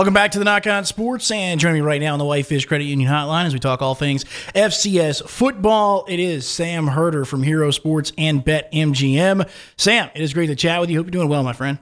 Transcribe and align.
Welcome 0.00 0.14
back 0.14 0.30
to 0.30 0.38
the 0.38 0.46
Nach 0.46 0.66
On 0.66 0.86
Sports, 0.86 1.30
and 1.30 1.60
joining 1.60 1.82
me 1.82 1.86
right 1.86 2.00
now 2.00 2.14
on 2.14 2.18
the 2.18 2.24
Whitefish 2.24 2.64
Credit 2.64 2.84
Union 2.84 3.06
Hotline 3.06 3.44
as 3.44 3.52
we 3.52 3.60
talk 3.60 3.82
all 3.82 3.94
things 3.94 4.24
FCS 4.54 5.28
football. 5.28 6.06
It 6.08 6.18
is 6.18 6.48
Sam 6.48 6.86
Herder 6.86 7.26
from 7.26 7.42
Hero 7.42 7.70
Sports 7.70 8.10
and 8.16 8.42
Bet 8.42 8.72
MGM. 8.72 9.46
Sam, 9.76 10.08
it 10.14 10.22
is 10.22 10.32
great 10.32 10.46
to 10.46 10.56
chat 10.56 10.80
with 10.80 10.88
you. 10.88 10.96
Hope 10.96 11.04
you're 11.04 11.10
doing 11.10 11.28
well, 11.28 11.42
my 11.42 11.52
friend. 11.52 11.78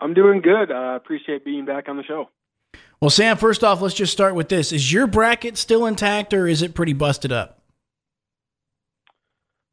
I'm 0.00 0.12
doing 0.12 0.40
good. 0.40 0.72
I 0.72 0.94
uh, 0.94 0.96
appreciate 0.96 1.44
being 1.44 1.66
back 1.66 1.88
on 1.88 1.96
the 1.96 2.02
show. 2.02 2.30
Well, 3.00 3.10
Sam, 3.10 3.36
first 3.36 3.62
off, 3.62 3.80
let's 3.80 3.94
just 3.94 4.12
start 4.12 4.34
with 4.34 4.48
this: 4.48 4.72
Is 4.72 4.92
your 4.92 5.06
bracket 5.06 5.56
still 5.56 5.86
intact, 5.86 6.34
or 6.34 6.48
is 6.48 6.62
it 6.62 6.74
pretty 6.74 6.94
busted 6.94 7.30
up? 7.30 7.60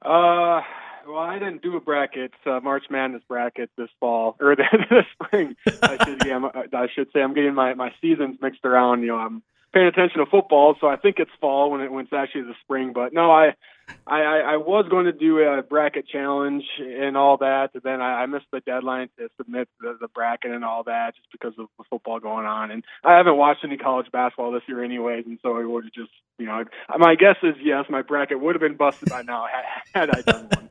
Uh, 0.05 0.61
well, 1.07 1.19
I 1.19 1.39
didn't 1.39 1.61
do 1.61 1.75
a 1.77 1.81
bracket, 1.81 2.31
uh, 2.45 2.59
March 2.61 2.85
Madness 2.89 3.23
bracket 3.27 3.69
this 3.77 3.89
fall 3.99 4.35
or 4.39 4.55
this 4.89 5.05
spring. 5.13 5.55
I 5.81 6.03
should, 6.03 6.25
yeah, 6.25 6.49
I 6.73 6.87
should 6.93 7.07
say 7.13 7.21
I'm 7.21 7.33
getting 7.33 7.53
my 7.53 7.73
my 7.73 7.93
seasons 8.01 8.37
mixed 8.41 8.65
around. 8.65 9.01
You 9.01 9.07
know, 9.07 9.17
I'm 9.17 9.43
paying 9.73 9.87
attention 9.87 10.19
to 10.19 10.25
football, 10.25 10.75
so 10.79 10.87
I 10.87 10.95
think 10.95 11.17
it's 11.19 11.31
fall 11.39 11.71
when 11.71 11.81
it 11.81 11.91
when 11.91 12.05
it's 12.05 12.13
actually 12.13 12.43
the 12.43 12.55
spring. 12.63 12.93
But 12.93 13.13
no, 13.13 13.31
I 13.31 13.55
I, 14.05 14.21
I 14.21 14.57
was 14.57 14.85
going 14.89 15.05
to 15.05 15.11
do 15.11 15.39
a 15.39 15.61
bracket 15.61 16.07
challenge 16.07 16.63
and 16.79 17.15
all 17.15 17.37
that, 17.37 17.71
and 17.73 17.83
then 17.83 18.01
I, 18.01 18.23
I 18.23 18.25
missed 18.25 18.47
the 18.51 18.59
deadline 18.61 19.09
to 19.17 19.29
submit 19.37 19.69
the, 19.79 19.97
the 19.99 20.07
bracket 20.07 20.51
and 20.51 20.63
all 20.63 20.83
that 20.83 21.15
just 21.15 21.31
because 21.31 21.53
of 21.57 21.67
the 21.77 21.83
football 21.89 22.19
going 22.19 22.45
on. 22.45 22.71
And 22.71 22.83
I 23.03 23.17
haven't 23.17 23.37
watched 23.37 23.63
any 23.63 23.77
college 23.77 24.07
basketball 24.11 24.51
this 24.51 24.63
year, 24.67 24.83
anyways, 24.83 25.25
and 25.25 25.39
so 25.41 25.57
it 25.57 25.65
would 25.65 25.85
have 25.85 25.93
just, 25.93 26.11
you 26.37 26.45
know, 26.45 26.63
my 26.97 27.15
guess 27.15 27.37
is 27.43 27.55
yes, 27.61 27.85
my 27.89 28.01
bracket 28.01 28.39
would 28.39 28.55
have 28.55 28.61
been 28.61 28.77
busted 28.77 29.09
by 29.09 29.21
now 29.21 29.45
had, 29.93 30.07
had 30.07 30.09
I 30.09 30.21
done 30.21 30.47
one. 30.53 30.69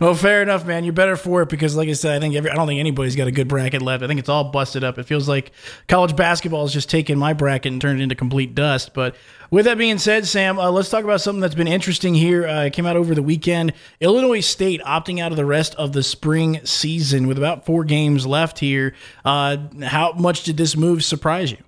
Well, 0.00 0.14
fair 0.14 0.42
enough, 0.42 0.66
man. 0.66 0.84
You're 0.84 0.92
better 0.92 1.16
for 1.16 1.42
it 1.42 1.48
because, 1.48 1.76
like 1.76 1.88
I 1.88 1.92
said, 1.92 2.16
I 2.16 2.20
think 2.20 2.34
every, 2.34 2.50
I 2.50 2.54
don't 2.54 2.66
think 2.66 2.80
anybody's 2.80 3.16
got 3.16 3.26
a 3.26 3.32
good 3.32 3.48
bracket 3.48 3.82
left. 3.82 4.02
I 4.02 4.06
think 4.06 4.20
it's 4.20 4.28
all 4.28 4.44
busted 4.44 4.84
up. 4.84 4.98
It 4.98 5.04
feels 5.04 5.28
like 5.28 5.52
college 5.88 6.16
basketball 6.16 6.62
has 6.62 6.72
just 6.72 6.90
taken 6.90 7.18
my 7.18 7.32
bracket 7.32 7.72
and 7.72 7.80
turned 7.80 8.00
it 8.00 8.02
into 8.02 8.14
complete 8.14 8.54
dust. 8.54 8.94
But 8.94 9.16
with 9.50 9.64
that 9.64 9.78
being 9.78 9.98
said, 9.98 10.26
Sam, 10.26 10.58
uh, 10.58 10.70
let's 10.70 10.90
talk 10.90 11.04
about 11.04 11.20
something 11.20 11.40
that's 11.40 11.54
been 11.54 11.68
interesting 11.68 12.14
here. 12.14 12.46
Uh, 12.46 12.64
it 12.64 12.72
came 12.72 12.86
out 12.86 12.96
over 12.96 13.14
the 13.14 13.22
weekend. 13.22 13.72
Illinois 14.00 14.40
State 14.40 14.80
opting 14.82 15.20
out 15.20 15.32
of 15.32 15.36
the 15.36 15.46
rest 15.46 15.74
of 15.76 15.92
the 15.92 16.02
spring 16.02 16.60
season 16.64 17.26
with 17.26 17.38
about 17.38 17.64
four 17.66 17.84
games 17.84 18.26
left 18.26 18.58
here. 18.58 18.94
Uh, 19.24 19.56
how 19.84 20.12
much 20.12 20.44
did 20.44 20.56
this 20.56 20.76
move 20.76 21.04
surprise 21.04 21.50
you? 21.50 21.58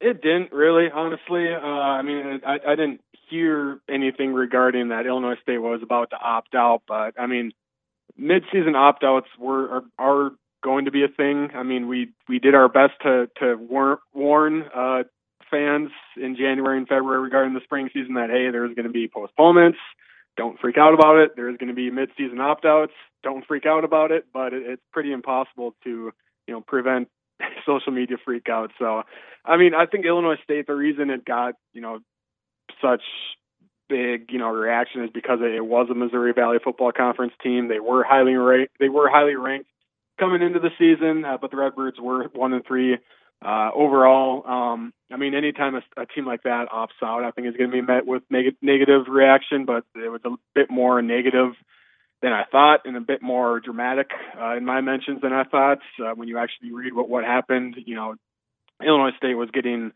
It 0.00 0.20
didn't 0.20 0.52
really, 0.52 0.88
honestly. 0.92 1.46
Uh, 1.54 1.64
I 1.64 2.02
mean, 2.02 2.40
I, 2.44 2.58
I 2.66 2.74
didn't 2.74 3.00
hear 3.32 3.80
anything 3.88 4.32
regarding 4.32 4.88
that 4.88 5.06
Illinois 5.06 5.36
State 5.42 5.58
was 5.58 5.80
about 5.82 6.10
to 6.10 6.16
opt 6.16 6.54
out, 6.54 6.82
but 6.86 7.18
I 7.18 7.26
mean, 7.26 7.52
midseason 8.20 8.76
opt 8.76 9.02
outs 9.04 9.28
were 9.38 9.68
are, 9.76 9.84
are 9.98 10.30
going 10.62 10.84
to 10.84 10.90
be 10.90 11.04
a 11.04 11.08
thing. 11.08 11.50
I 11.54 11.62
mean, 11.62 11.88
we 11.88 12.10
we 12.28 12.38
did 12.38 12.54
our 12.54 12.68
best 12.68 12.92
to 13.02 13.28
to 13.40 13.56
warn 14.12 14.64
uh, 14.74 15.04
fans 15.50 15.90
in 16.16 16.36
January 16.36 16.78
and 16.78 16.86
February 16.86 17.22
regarding 17.22 17.54
the 17.54 17.60
spring 17.64 17.88
season 17.92 18.14
that 18.14 18.30
hey, 18.30 18.50
there's 18.50 18.74
going 18.74 18.86
to 18.86 18.92
be 18.92 19.08
postponements. 19.08 19.78
Don't 20.36 20.58
freak 20.60 20.78
out 20.78 20.94
about 20.94 21.18
it. 21.18 21.32
There's 21.36 21.56
going 21.58 21.68
to 21.68 21.74
be 21.74 21.90
midseason 21.90 22.40
opt 22.40 22.64
outs. 22.64 22.94
Don't 23.22 23.46
freak 23.46 23.66
out 23.66 23.84
about 23.84 24.10
it. 24.10 24.26
But 24.32 24.52
it, 24.52 24.62
it's 24.66 24.82
pretty 24.92 25.12
impossible 25.12 25.74
to 25.84 26.12
you 26.46 26.54
know 26.54 26.60
prevent 26.60 27.08
social 27.66 27.92
media 27.92 28.16
freak 28.24 28.48
out. 28.48 28.70
So, 28.78 29.02
I 29.44 29.56
mean, 29.56 29.74
I 29.74 29.86
think 29.86 30.06
Illinois 30.06 30.38
State, 30.44 30.66
the 30.66 30.74
reason 30.74 31.10
it 31.10 31.24
got, 31.24 31.54
you 31.72 31.80
know, 31.80 32.00
such 32.82 33.02
big, 33.88 34.30
you 34.30 34.38
know, 34.38 34.48
reaction 34.48 35.04
is 35.04 35.10
because 35.12 35.38
it 35.42 35.64
was 35.64 35.88
a 35.90 35.94
Missouri 35.94 36.32
Valley 36.32 36.58
Football 36.62 36.92
Conference 36.92 37.32
team. 37.42 37.68
They 37.68 37.80
were 37.80 38.02
highly 38.02 38.34
ranked. 38.34 38.74
They 38.80 38.88
were 38.88 39.08
highly 39.08 39.36
ranked 39.36 39.68
coming 40.18 40.42
into 40.42 40.58
the 40.58 40.70
season, 40.78 41.24
uh, 41.24 41.36
but 41.40 41.50
the 41.50 41.56
Redbirds 41.56 41.98
were 42.00 42.28
one 42.34 42.52
and 42.52 42.64
three 42.66 42.98
uh, 43.44 43.70
overall. 43.74 44.46
Um, 44.46 44.92
I 45.12 45.16
mean, 45.16 45.34
anytime 45.34 45.74
a, 45.74 46.00
a 46.00 46.06
team 46.06 46.26
like 46.26 46.44
that 46.44 46.68
opts 46.72 47.02
out, 47.02 47.24
I 47.24 47.30
think 47.32 47.48
is 47.48 47.56
going 47.56 47.70
to 47.70 47.74
be 47.74 47.82
met 47.82 48.06
with 48.06 48.22
neg- 48.30 48.56
negative 48.62 49.06
reaction, 49.08 49.64
but 49.64 49.84
it 49.94 50.10
was 50.10 50.20
a 50.24 50.30
bit 50.54 50.70
more 50.70 51.02
negative 51.02 51.52
than 52.22 52.32
I 52.32 52.44
thought, 52.50 52.80
and 52.84 52.96
a 52.96 53.00
bit 53.00 53.20
more 53.20 53.58
dramatic 53.58 54.10
uh, 54.40 54.56
in 54.56 54.64
my 54.64 54.80
mentions 54.80 55.20
than 55.22 55.32
I 55.32 55.44
thought. 55.44 55.78
Uh, 55.98 56.12
when 56.14 56.28
you 56.28 56.38
actually 56.38 56.72
read 56.72 56.94
what 56.94 57.08
what 57.08 57.24
happened, 57.24 57.76
you 57.84 57.96
know, 57.96 58.14
Illinois 58.80 59.16
State 59.16 59.34
was 59.34 59.50
getting 59.52 59.92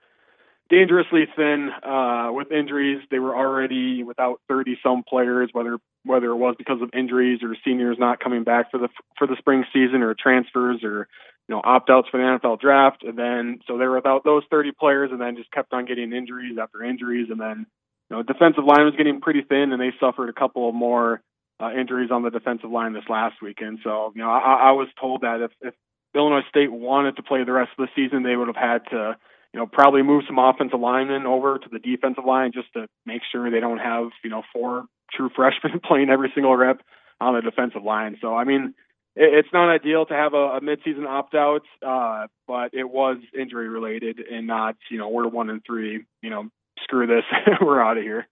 dangerously 0.68 1.26
thin 1.36 1.70
uh, 1.82 2.30
with 2.32 2.50
injuries. 2.50 3.02
They 3.10 3.18
were 3.18 3.36
already 3.36 4.02
without 4.02 4.40
30 4.48 4.78
some 4.82 5.02
players, 5.08 5.50
whether 5.52 5.78
whether 6.04 6.26
it 6.26 6.36
was 6.36 6.54
because 6.56 6.80
of 6.80 6.90
injuries 6.94 7.40
or 7.42 7.56
seniors 7.64 7.96
not 7.98 8.20
coming 8.20 8.44
back 8.44 8.70
for 8.70 8.78
the 8.78 8.88
for 9.18 9.26
the 9.26 9.36
spring 9.38 9.64
season 9.72 10.02
or 10.02 10.14
transfers 10.14 10.82
or 10.82 11.08
you 11.48 11.54
know 11.54 11.60
opt 11.64 11.90
outs 11.90 12.08
for 12.10 12.18
the 12.18 12.38
NFL 12.38 12.60
draft. 12.60 13.02
And 13.02 13.18
then 13.18 13.60
so 13.66 13.78
they 13.78 13.86
were 13.86 13.96
without 13.96 14.24
those 14.24 14.42
30 14.50 14.72
players, 14.72 15.10
and 15.12 15.20
then 15.20 15.36
just 15.36 15.50
kept 15.50 15.72
on 15.72 15.86
getting 15.86 16.12
injuries 16.12 16.58
after 16.60 16.82
injuries. 16.82 17.28
And 17.30 17.40
then 17.40 17.66
you 18.10 18.16
know 18.16 18.22
defensive 18.22 18.64
line 18.64 18.84
was 18.84 18.94
getting 18.96 19.20
pretty 19.20 19.42
thin, 19.42 19.72
and 19.72 19.80
they 19.80 19.92
suffered 20.00 20.28
a 20.28 20.38
couple 20.38 20.68
of 20.68 20.74
more 20.74 21.20
uh, 21.60 21.72
injuries 21.72 22.10
on 22.10 22.22
the 22.22 22.30
defensive 22.30 22.70
line 22.70 22.92
this 22.92 23.08
last 23.08 23.36
weekend. 23.42 23.80
So 23.84 24.12
you 24.14 24.22
know 24.22 24.30
I, 24.30 24.68
I 24.68 24.72
was 24.72 24.88
told 25.00 25.22
that 25.22 25.40
if, 25.40 25.50
if 25.60 25.74
Illinois 26.14 26.46
State 26.48 26.72
wanted 26.72 27.16
to 27.16 27.22
play 27.22 27.44
the 27.44 27.52
rest 27.52 27.70
of 27.78 27.86
the 27.86 27.92
season, 27.94 28.22
they 28.22 28.36
would 28.36 28.48
have 28.48 28.56
had 28.56 28.90
to 28.90 29.16
you 29.56 29.62
know, 29.62 29.66
probably 29.66 30.02
move 30.02 30.24
some 30.26 30.38
offensive 30.38 30.78
linemen 30.78 31.24
over 31.24 31.58
to 31.58 31.68
the 31.72 31.78
defensive 31.78 32.26
line 32.26 32.52
just 32.52 32.70
to 32.74 32.86
make 33.06 33.22
sure 33.32 33.50
they 33.50 33.58
don't 33.58 33.78
have, 33.78 34.10
you 34.22 34.28
know, 34.28 34.42
four 34.52 34.84
true 35.10 35.30
freshmen 35.34 35.80
playing 35.82 36.10
every 36.10 36.30
single 36.34 36.54
rep 36.54 36.82
on 37.22 37.34
the 37.34 37.40
defensive 37.40 37.82
line. 37.82 38.18
So, 38.20 38.36
I 38.36 38.44
mean, 38.44 38.74
it's 39.14 39.48
not 39.54 39.74
ideal 39.74 40.04
to 40.04 40.12
have 40.12 40.34
a, 40.34 40.58
a 40.58 40.60
midseason 40.60 41.06
opt 41.06 41.34
out, 41.34 41.62
uh, 41.82 42.26
but 42.46 42.74
it 42.74 42.84
was 42.84 43.16
injury 43.32 43.70
related 43.70 44.18
and 44.18 44.46
not, 44.46 44.76
you 44.90 44.98
know, 44.98 45.08
we're 45.08 45.26
one 45.26 45.48
and 45.48 45.62
three, 45.64 46.04
you 46.20 46.28
know, 46.28 46.50
screw 46.82 47.06
this, 47.06 47.24
we're 47.62 47.80
out 47.80 47.96
of 47.96 48.02
here. 48.02 48.26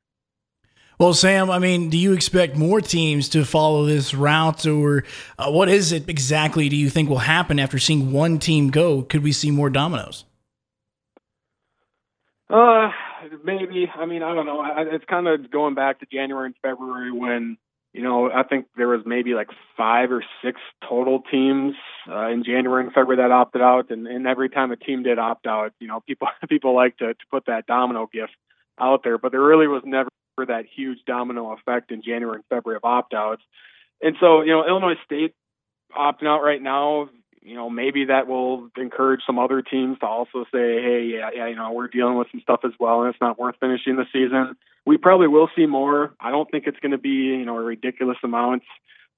Well, 0.98 1.14
Sam, 1.14 1.50
I 1.50 1.58
mean, 1.58 1.88
do 1.88 1.96
you 1.96 2.12
expect 2.12 2.54
more 2.54 2.82
teams 2.82 3.30
to 3.30 3.46
follow 3.46 3.86
this 3.86 4.12
route, 4.12 4.66
or 4.66 5.04
uh, 5.38 5.50
what 5.50 5.70
is 5.70 5.90
it 5.90 6.06
exactly 6.10 6.68
do 6.68 6.76
you 6.76 6.90
think 6.90 7.08
will 7.08 7.16
happen 7.16 7.58
after 7.58 7.78
seeing 7.78 8.12
one 8.12 8.38
team 8.38 8.68
go? 8.68 9.00
Could 9.00 9.22
we 9.22 9.32
see 9.32 9.50
more 9.50 9.70
dominoes? 9.70 10.26
Uh, 12.54 12.90
maybe. 13.42 13.90
I 13.92 14.06
mean, 14.06 14.22
I 14.22 14.32
don't 14.32 14.46
know. 14.46 14.64
It's 14.92 15.04
kind 15.06 15.26
of 15.26 15.50
going 15.50 15.74
back 15.74 15.98
to 16.00 16.06
January 16.06 16.46
and 16.46 16.54
February 16.62 17.10
when, 17.10 17.56
you 17.92 18.02
know, 18.02 18.30
I 18.30 18.44
think 18.44 18.66
there 18.76 18.86
was 18.86 19.00
maybe 19.04 19.34
like 19.34 19.48
five 19.76 20.12
or 20.12 20.24
six 20.44 20.60
total 20.88 21.20
teams 21.28 21.74
uh, 22.08 22.28
in 22.28 22.44
January 22.44 22.84
and 22.84 22.92
February 22.92 23.16
that 23.16 23.32
opted 23.32 23.60
out, 23.60 23.90
and, 23.90 24.06
and 24.06 24.28
every 24.28 24.48
time 24.50 24.70
a 24.70 24.76
team 24.76 25.02
did 25.02 25.18
opt 25.18 25.48
out, 25.48 25.72
you 25.80 25.88
know, 25.88 26.00
people 26.06 26.28
people 26.48 26.76
like 26.76 26.96
to 26.98 27.14
to 27.14 27.24
put 27.28 27.46
that 27.46 27.66
domino 27.66 28.08
gift 28.12 28.36
out 28.80 29.02
there, 29.02 29.18
but 29.18 29.32
there 29.32 29.42
really 29.42 29.66
was 29.66 29.82
never 29.84 30.08
that 30.38 30.64
huge 30.76 30.98
domino 31.06 31.52
effect 31.52 31.90
in 31.90 32.02
January 32.02 32.36
and 32.36 32.44
February 32.48 32.76
of 32.76 32.84
opt 32.84 33.14
outs. 33.14 33.42
And 34.00 34.14
so, 34.20 34.42
you 34.42 34.52
know, 34.52 34.64
Illinois 34.66 34.98
State 35.04 35.34
opting 35.96 36.26
out 36.26 36.42
right 36.42 36.62
now, 36.62 37.08
you 37.44 37.54
know, 37.54 37.68
maybe 37.68 38.06
that 38.06 38.26
will 38.26 38.70
encourage 38.76 39.20
some 39.26 39.38
other 39.38 39.60
teams 39.60 39.98
to 39.98 40.06
also 40.06 40.44
say, 40.44 40.80
hey, 40.82 41.10
yeah, 41.14 41.28
yeah, 41.34 41.46
you 41.46 41.54
know, 41.54 41.72
we're 41.72 41.88
dealing 41.88 42.16
with 42.16 42.28
some 42.32 42.40
stuff 42.40 42.60
as 42.64 42.72
well, 42.80 43.02
and 43.02 43.10
it's 43.10 43.20
not 43.20 43.38
worth 43.38 43.56
finishing 43.60 43.96
the 43.96 44.06
season. 44.12 44.56
We 44.86 44.96
probably 44.96 45.28
will 45.28 45.50
see 45.54 45.66
more. 45.66 46.14
I 46.18 46.30
don't 46.30 46.50
think 46.50 46.66
it's 46.66 46.78
going 46.80 46.92
to 46.92 46.98
be, 46.98 47.10
you 47.10 47.44
know, 47.44 47.58
a 47.58 47.62
ridiculous 47.62 48.16
amount. 48.24 48.62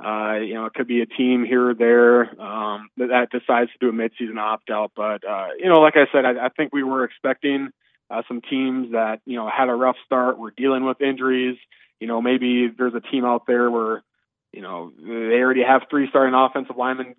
Uh, 0.04 0.34
you 0.40 0.54
know, 0.54 0.66
it 0.66 0.74
could 0.74 0.88
be 0.88 1.00
a 1.00 1.06
team 1.06 1.44
here 1.44 1.70
or 1.70 1.74
there 1.74 2.22
um, 2.40 2.90
that, 2.96 3.08
that 3.08 3.30
decides 3.30 3.70
to 3.72 3.78
do 3.80 3.88
a 3.88 3.92
midseason 3.92 4.38
opt 4.38 4.70
out. 4.70 4.92
But 4.94 5.26
uh, 5.26 5.48
you 5.58 5.68
know, 5.68 5.80
like 5.80 5.94
I 5.96 6.06
said, 6.12 6.24
I, 6.26 6.46
I 6.46 6.48
think 6.50 6.74
we 6.74 6.82
were 6.82 7.04
expecting 7.04 7.70
uh, 8.10 8.22
some 8.28 8.42
teams 8.42 8.92
that 8.92 9.20
you 9.24 9.36
know 9.36 9.48
had 9.48 9.70
a 9.70 9.74
rough 9.74 9.96
start, 10.04 10.38
were 10.38 10.52
dealing 10.54 10.84
with 10.84 11.00
injuries. 11.00 11.56
You 11.98 12.08
know, 12.08 12.20
maybe 12.20 12.68
there's 12.76 12.94
a 12.94 13.00
team 13.00 13.24
out 13.24 13.46
there 13.46 13.70
where 13.70 14.02
you 14.52 14.60
know 14.60 14.92
they 14.98 15.40
already 15.40 15.62
have 15.62 15.82
three 15.88 16.08
starting 16.10 16.34
offensive 16.34 16.76
linemen 16.76 17.14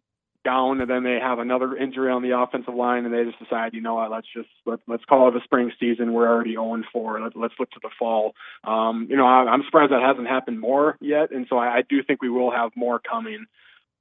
down 0.48 0.80
and 0.80 0.90
then 0.90 1.04
they 1.04 1.20
have 1.22 1.40
another 1.40 1.76
injury 1.76 2.10
on 2.10 2.22
the 2.22 2.40
offensive 2.40 2.74
line 2.74 3.04
and 3.04 3.14
they 3.14 3.26
just 3.26 3.44
decide, 3.44 3.74
you 3.74 3.82
know 3.82 3.96
what, 3.96 4.10
let's 4.10 4.28
just 4.34 4.48
let, 4.66 4.80
let's 4.88 5.04
call 5.04 5.28
it 5.28 5.36
a 5.36 5.44
spring 5.44 5.72
season. 5.78 6.14
We're 6.14 6.30
already 6.30 6.54
0 6.54 6.84
4. 6.92 7.22
Let, 7.22 7.36
let's 7.36 7.54
look 7.60 7.70
to 7.72 7.80
the 7.84 7.90
fall. 8.00 8.34
Um, 8.64 9.08
you 9.10 9.18
know, 9.18 9.28
I, 9.28 9.52
I'm 9.52 9.64
surprised 9.66 9.92
that 9.92 10.02
hasn't 10.02 10.28
happened 10.28 10.60
more 10.60 10.98
yet, 11.02 11.32
and 11.32 11.48
so 11.50 11.58
I, 11.58 11.80
I 11.80 11.82
do 11.88 12.02
think 12.02 12.22
we 12.22 12.30
will 12.30 12.52
have 12.52 12.72
more 12.76 13.00
coming. 13.00 13.46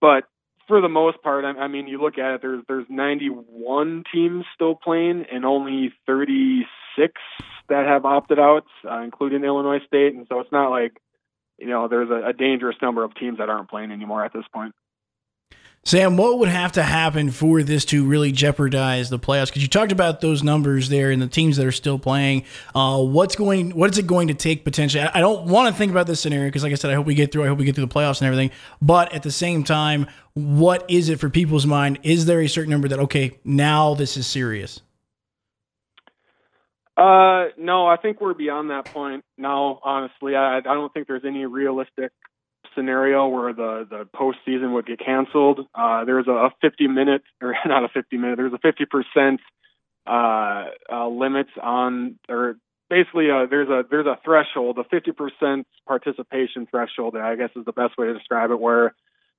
But 0.01 0.25
for 0.69 0.81
the 0.81 0.89
most 0.89 1.21
part, 1.23 1.45
I, 1.45 1.51
I 1.59 1.69
mean, 1.69 1.89
you 1.89 2.01
look 2.01 2.19
at 2.19 2.35
it. 2.35 2.43
There's 2.43 2.63
there's 2.69 2.87
91 2.89 4.05
teams 4.13 4.45
still 4.55 4.77
playing, 4.77 5.27
and 5.33 5.45
only 5.45 5.93
36 6.07 7.13
that 7.69 7.87
have 7.87 8.05
opted 8.05 8.39
out, 8.39 8.67
uh, 8.89 9.01
including 9.01 9.45
Illinois 9.45 9.81
State. 9.87 10.15
And 10.15 10.27
so 10.29 10.41
it's 10.41 10.53
not 10.53 10.71
like 10.71 11.01
you 11.59 11.69
know 11.69 11.89
there's 11.89 12.11
a, 12.11 12.29
a 12.29 12.33
dangerous 12.33 12.77
number 12.81 13.05
of 13.05 13.15
teams 13.15 13.39
that 13.39 13.49
aren't 13.49 13.71
playing 13.71 13.91
anymore 13.91 14.25
at 14.25 14.33
this 14.33 14.47
point. 14.53 14.75
Sam, 15.87 16.17
what 16.17 16.41
would 16.41 16.49
have 16.49 16.73
to 16.73 16.83
happen 16.83 17.31
for 17.31 17.63
this 17.63 17.85
to 17.85 18.05
really 18.05 18.33
jeopardize 18.33 19.09
the 19.09 19.21
playoffs? 19.21 19.47
Because 19.47 19.63
you 19.63 19.69
talked 19.69 19.93
about 19.93 20.21
those 20.21 20.43
numbers 20.43 20.89
there 20.89 21.13
and 21.13 21.23
the 21.23 21.29
teams 21.29 21.59
that 21.59 21.65
are 21.65 21.71
still 21.71 21.97
playing. 21.97 22.43
Uh, 22.75 23.01
what's 23.01 23.37
going? 23.37 23.71
What 23.71 23.93
is 23.93 23.97
it 23.97 24.05
going 24.05 24.27
to 24.27 24.35
take 24.35 24.65
potentially? 24.65 25.05
I, 25.05 25.21
don't 25.21 25.47
want 25.47 25.73
to 25.73 25.79
think 25.79 25.93
about 25.93 26.09
this 26.09 26.21
scenario 26.21 26.49
because, 26.49 26.65
like 26.65 26.73
I 26.73 26.75
said, 26.75 26.91
I 26.91 26.95
hope 26.95 27.07
we 27.07 27.15
get 27.15 27.31
through. 27.31 27.45
I 27.45 27.47
hope 27.47 27.59
we 27.59 27.65
get 27.65 27.77
through 27.77 27.87
the 27.87 27.95
playoffs 27.95 28.21
and 28.21 28.27
everything. 28.27 28.51
But 28.83 29.13
at 29.13 29.23
the 29.23 29.31
same 29.31 29.63
time, 29.63 30.09
what 30.35 30.85
is 30.91 31.09
it 31.09 31.21
for 31.21 31.31
people's 31.31 31.67
mind? 31.67 32.01
Is 32.03 32.27
there 32.27 32.41
a 32.41 32.49
certain 32.49 32.73
number 32.73 32.89
that 32.89 32.99
okay, 32.99 33.39
now 33.45 33.95
this 33.95 34.17
is 34.17 34.27
serious? 34.27 34.81
Uh, 36.97 37.51
no, 37.57 37.87
I 37.87 37.97
think 38.03 38.21
we're 38.21 38.35
beyond 38.35 38.71
that 38.71 38.87
point 38.87 39.25
now. 39.39 39.79
Honestly, 39.85 40.35
I, 40.35 40.57
I 40.57 40.61
don't 40.63 40.93
think 40.93 41.07
there's 41.07 41.25
any 41.25 41.47
realistic 41.47 42.11
scenario 42.77 43.27
where 43.29 43.53
the 43.53 43.87
the 43.89 44.09
postseason 44.15 44.75
would 44.75 44.87
get 44.87 45.01
canceled. 45.01 45.61
Uh, 45.75 46.05
there's 46.05 46.29
a 46.29 46.51
50 46.61 46.87
minute 46.87 47.23
or 47.43 47.55
not 47.67 47.85
a 47.85 47.89
50 47.89 48.17
minute. 48.17 48.37
There's 48.37 48.53
a 48.53 48.59
50 48.59 48.85
percent 48.85 49.41
uh, 50.07 50.67
uh, 50.93 51.09
limit 51.09 51.49
on 51.61 52.19
or 52.29 52.57
basically 52.89 53.31
uh, 53.31 53.47
there's 53.51 53.69
a 53.69 53.85
there's 53.91 54.07
a 54.07 54.19
threshold, 54.25 54.79
a 54.79 54.85
50 54.85 55.13
percent 55.13 55.67
participation 55.87 56.67
threshold. 56.71 57.17
I 57.17 57.35
guess 57.37 57.51
is 57.57 57.65
the 57.65 57.73
best 57.73 57.99
way 57.99 58.07
to 58.07 58.15
describe 58.15 58.51
it, 58.51 58.61
where 58.61 58.95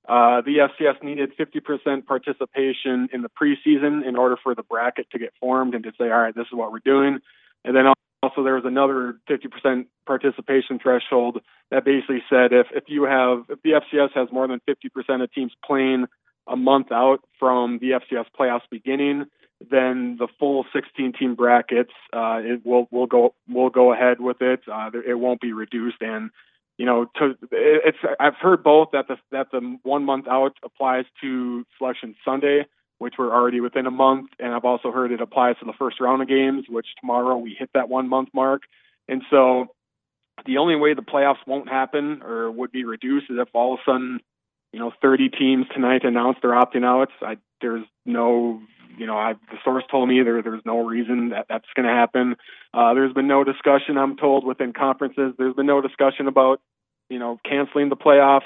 uh, 0.07 0.41
the 0.41 0.69
FCS 0.69 1.03
needed 1.03 1.31
50% 1.37 2.05
participation 2.05 3.09
in 3.11 3.21
the 3.23 3.29
preseason 3.29 4.07
in 4.07 4.15
order 4.15 4.37
for 4.41 4.55
the 4.55 4.63
bracket 4.63 5.09
to 5.11 5.19
get 5.19 5.33
formed 5.39 5.75
and 5.75 5.83
to 5.83 5.91
say, 5.99 6.05
all 6.05 6.21
right, 6.21 6.33
this 6.33 6.45
is 6.45 6.53
what 6.53 6.71
we're 6.71 6.79
doing. 6.79 7.19
And 7.65 7.75
then 7.75 7.87
also 8.23 8.43
there 8.43 8.55
was 8.55 8.65
another 8.65 9.19
50% 9.29 9.85
participation 10.05 10.79
threshold 10.79 11.39
that 11.71 11.85
basically 11.85 12.23
said 12.29 12.53
if, 12.53 12.67
if 12.73 12.85
you 12.87 13.03
have 13.03 13.43
if 13.49 13.61
the 13.61 13.71
FCS 13.71 14.09
has 14.13 14.29
more 14.31 14.47
than 14.47 14.61
50% 14.67 15.23
of 15.23 15.31
teams 15.31 15.51
playing 15.65 16.05
a 16.47 16.55
month 16.55 16.91
out 16.91 17.19
from 17.39 17.79
the 17.79 17.91
FCS 17.91 18.25
playoffs 18.39 18.61
beginning, 18.71 19.25
then 19.69 20.17
the 20.17 20.27
full 20.39 20.65
16 20.73 21.13
team 21.13 21.35
brackets 21.35 21.91
uh, 22.13 22.39
it 22.43 22.65
will 22.65 22.87
will 22.91 23.07
go 23.07 23.33
will 23.49 23.69
go 23.69 23.93
ahead 23.93 24.19
with 24.19 24.41
it. 24.41 24.61
Uh, 24.71 24.91
it 25.05 25.19
won't 25.19 25.41
be 25.41 25.51
reduced 25.51 26.01
and 26.01 26.29
you 26.77 26.85
know 26.85 27.05
to 27.17 27.35
it's 27.51 27.97
I've 28.19 28.35
heard 28.35 28.63
both 28.63 28.89
that 28.93 29.07
the 29.07 29.17
that 29.31 29.47
the 29.51 29.77
one 29.83 30.05
month 30.05 30.27
out 30.27 30.57
applies 30.63 31.05
to 31.21 31.65
selection 31.77 32.15
Sunday 32.23 32.65
which 32.99 33.15
we're 33.17 33.33
already 33.33 33.59
within 33.59 33.85
a 33.85 33.91
month. 33.91 34.31
And 34.39 34.53
I've 34.53 34.65
also 34.65 34.91
heard 34.91 35.11
it 35.11 35.21
applies 35.21 35.55
to 35.59 35.65
the 35.65 35.73
first 35.77 35.99
round 35.99 36.21
of 36.21 36.27
games, 36.27 36.65
which 36.69 36.87
tomorrow 36.99 37.37
we 37.37 37.55
hit 37.57 37.69
that 37.73 37.89
one 37.89 38.09
month 38.09 38.29
mark. 38.33 38.63
And 39.07 39.21
so 39.29 39.67
the 40.45 40.57
only 40.57 40.75
way 40.75 40.93
the 40.93 41.01
playoffs 41.01 41.45
won't 41.45 41.69
happen 41.69 42.21
or 42.23 42.51
would 42.51 42.71
be 42.71 42.85
reduced 42.85 43.29
is 43.29 43.37
if 43.39 43.49
all 43.53 43.73
of 43.73 43.79
a 43.79 43.91
sudden, 43.91 44.19
you 44.73 44.79
know, 44.79 44.91
30 45.01 45.29
teams 45.29 45.65
tonight 45.73 46.03
announce 46.03 46.37
they're 46.41 46.51
opting 46.51 46.83
out. 46.83 47.09
I, 47.21 47.37
there's 47.61 47.85
no, 48.05 48.61
you 48.97 49.05
know, 49.05 49.17
I, 49.17 49.33
the 49.33 49.57
source 49.63 49.83
told 49.89 50.09
me 50.09 50.21
there 50.23 50.41
there's 50.41 50.65
no 50.65 50.85
reason 50.85 51.29
that 51.29 51.45
that's 51.49 51.65
going 51.75 51.87
to 51.87 51.93
happen. 51.93 52.35
Uh, 52.73 52.93
there's 52.93 53.13
been 53.13 53.27
no 53.27 53.43
discussion, 53.43 53.97
I'm 53.97 54.17
told, 54.17 54.45
within 54.45 54.73
conferences. 54.73 55.33
There's 55.37 55.55
been 55.55 55.65
no 55.65 55.81
discussion 55.81 56.27
about, 56.27 56.61
you 57.09 57.19
know, 57.19 57.39
canceling 57.47 57.89
the 57.89 57.95
playoffs. 57.95 58.41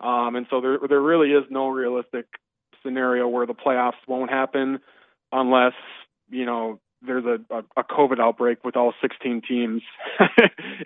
Um, 0.00 0.36
and 0.36 0.46
so 0.48 0.60
there 0.60 0.78
there 0.88 1.00
really 1.00 1.30
is 1.32 1.44
no 1.50 1.68
realistic 1.68 2.26
scenario 2.82 3.28
where 3.28 3.46
the 3.46 3.54
playoffs 3.54 4.00
won't 4.06 4.30
happen 4.30 4.80
unless 5.32 5.74
you 6.30 6.44
know 6.44 6.80
there's 7.02 7.24
a, 7.24 7.38
a, 7.76 7.84
COVID 7.84 8.18
outbreak 8.18 8.64
with 8.64 8.76
all 8.76 8.92
16 9.00 9.42
teams 9.48 9.82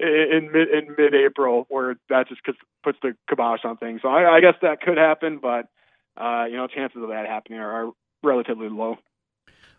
in 0.01 0.51
mid 0.53 0.69
in 0.69 0.95
mid 0.97 1.15
April, 1.15 1.67
where 1.69 1.97
that 2.11 2.29
just 2.29 2.43
puts 2.83 2.99
the 3.03 3.15
kibosh 3.29 3.61
on 3.65 3.77
things. 3.79 4.01
So 4.03 4.09
I, 4.09 4.37
I 4.37 4.41
guess 4.41 4.55
that 4.63 4.81
could 4.81 4.99
happen, 4.99 5.39
but 5.41 5.69
uh, 6.17 6.45
you 6.51 6.57
know 6.57 6.67
chances 6.67 7.03
of 7.03 7.09
that 7.09 7.27
happening 7.27 7.61
are, 7.61 7.87
are 7.87 7.93
relatively 8.23 8.69
low. 8.69 8.97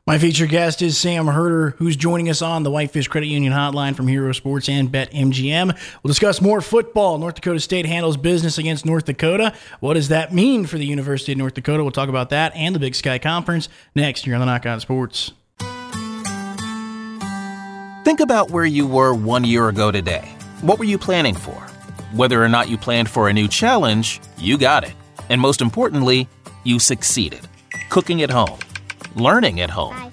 My 0.05 0.17
featured 0.17 0.49
guest 0.49 0.81
is 0.81 0.97
Sam 0.97 1.27
Herder, 1.27 1.75
who's 1.77 1.95
joining 1.95 2.27
us 2.27 2.41
on 2.41 2.63
the 2.63 2.69
Whitefish 2.69 3.07
Credit 3.07 3.27
Union 3.27 3.53
hotline 3.53 3.95
from 3.95 4.09
Hero 4.09 4.33
Sports 4.33 4.67
and 4.67 4.91
BetMGM. 4.91 5.67
We'll 6.03 6.09
discuss 6.09 6.41
more 6.41 6.59
football. 6.59 7.17
North 7.17 7.35
Dakota 7.35 7.61
State 7.61 7.85
handles 7.85 8.17
business 8.17 8.57
against 8.57 8.85
North 8.85 9.05
Dakota. 9.05 9.53
What 9.79 9.93
does 9.93 10.09
that 10.09 10.33
mean 10.33 10.65
for 10.65 10.77
the 10.77 10.85
University 10.85 11.31
of 11.31 11.37
North 11.37 11.53
Dakota? 11.53 11.83
We'll 11.83 11.93
talk 11.93 12.09
about 12.09 12.31
that 12.31 12.53
and 12.53 12.75
the 12.75 12.79
Big 12.79 12.95
Sky 12.95 13.17
Conference 13.17 13.69
next 13.95 14.25
here 14.25 14.35
on 14.35 14.45
the 14.45 14.69
On 14.69 14.79
Sports. 14.81 15.31
Think 18.03 18.19
about 18.19 18.51
where 18.51 18.65
you 18.65 18.85
were 18.85 19.13
one 19.13 19.45
year 19.45 19.69
ago 19.69 19.89
today. 19.89 20.27
What 20.59 20.79
were 20.79 20.85
you 20.85 20.97
planning 20.97 21.35
for? 21.35 21.61
Whether 22.11 22.43
or 22.43 22.49
not 22.49 22.67
you 22.67 22.77
planned 22.77 23.09
for 23.09 23.29
a 23.29 23.33
new 23.33 23.47
challenge, 23.47 24.19
you 24.37 24.57
got 24.57 24.83
it. 24.83 24.95
And 25.29 25.39
most 25.39 25.61
importantly, 25.61 26.27
you 26.65 26.79
succeeded. 26.79 27.47
Cooking 27.89 28.21
at 28.21 28.29
home 28.29 28.59
learning 29.15 29.61
at 29.61 29.69
home, 29.69 30.11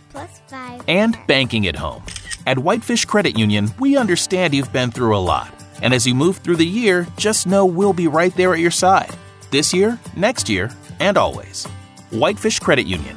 and 0.88 1.19
banking 1.26 1.67
at 1.67 1.76
home. 1.76 2.02
At 2.47 2.58
Whitefish 2.58 3.05
Credit 3.05 3.38
Union, 3.38 3.70
we 3.79 3.97
understand 3.97 4.55
you've 4.55 4.73
been 4.73 4.91
through 4.91 5.17
a 5.17 5.19
lot. 5.19 5.52
And 5.82 5.94
as 5.94 6.06
you 6.06 6.14
move 6.14 6.38
through 6.38 6.56
the 6.56 6.67
year, 6.67 7.06
just 7.17 7.47
know 7.47 7.64
we'll 7.67 7.93
be 7.93 8.08
right 8.08 8.35
there 8.37 8.55
at 8.55 8.61
your 8.61 8.70
side. 8.70 9.17
This 9.50 9.73
year, 9.75 9.99
next 10.17 10.49
year, 10.49 10.70
and 11.00 11.17
always. 11.17 11.67
Whitefish 12.11 12.58
Credit 12.61 12.87
Union. 12.87 13.17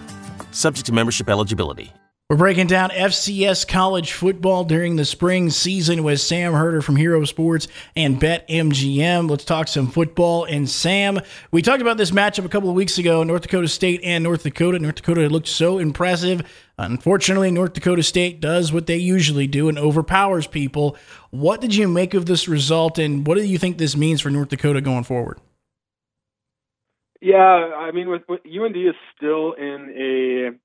Subject 0.51 0.85
to 0.85 0.93
membership 0.93 1.29
eligibility. 1.29 1.93
We're 2.33 2.37
breaking 2.37 2.65
down 2.65 2.89
FCS 2.89 3.67
college 3.67 4.11
football 4.11 4.63
during 4.63 4.95
the 4.95 5.05
spring 5.05 5.51
season 5.51 6.01
with 6.01 6.19
Sam 6.19 6.53
Herder 6.53 6.81
from 6.81 6.95
Hero 6.95 7.23
Sports 7.25 7.67
and 7.95 8.19
Bet 8.19 8.47
MGM. 8.47 9.29
Let's 9.29 9.45
talk 9.45 9.67
some 9.67 9.85
football. 9.85 10.43
And 10.45 10.67
Sam, 10.67 11.19
we 11.51 11.61
talked 11.61 11.83
about 11.83 11.97
this 11.97 12.09
matchup 12.09 12.43
a 12.43 12.49
couple 12.49 12.69
of 12.69 12.75
weeks 12.75 12.97
ago 12.97 13.21
North 13.21 13.43
Dakota 13.43 13.67
State 13.67 14.01
and 14.03 14.23
North 14.23 14.41
Dakota. 14.41 14.79
North 14.79 14.95
Dakota 14.95 15.29
looked 15.29 15.47
so 15.47 15.77
impressive. 15.77 16.41
Unfortunately, 16.79 17.51
North 17.51 17.73
Dakota 17.73 18.01
State 18.01 18.41
does 18.41 18.73
what 18.73 18.87
they 18.87 18.97
usually 18.97 19.45
do 19.45 19.69
and 19.69 19.77
overpowers 19.77 20.47
people. 20.47 20.97
What 21.29 21.61
did 21.61 21.75
you 21.75 21.87
make 21.87 22.15
of 22.15 22.25
this 22.25 22.47
result, 22.47 22.97
and 22.97 23.27
what 23.27 23.37
do 23.37 23.43
you 23.43 23.59
think 23.59 23.77
this 23.77 23.95
means 23.95 24.21
for 24.21 24.31
North 24.31 24.49
Dakota 24.49 24.81
going 24.81 25.03
forward? 25.03 25.39
Yeah, 27.21 27.37
I 27.37 27.91
mean, 27.91 28.09
with, 28.09 28.23
with 28.27 28.41
UND 28.43 28.75
is 28.75 28.95
still 29.15 29.53
in 29.53 29.93
a 29.95 30.62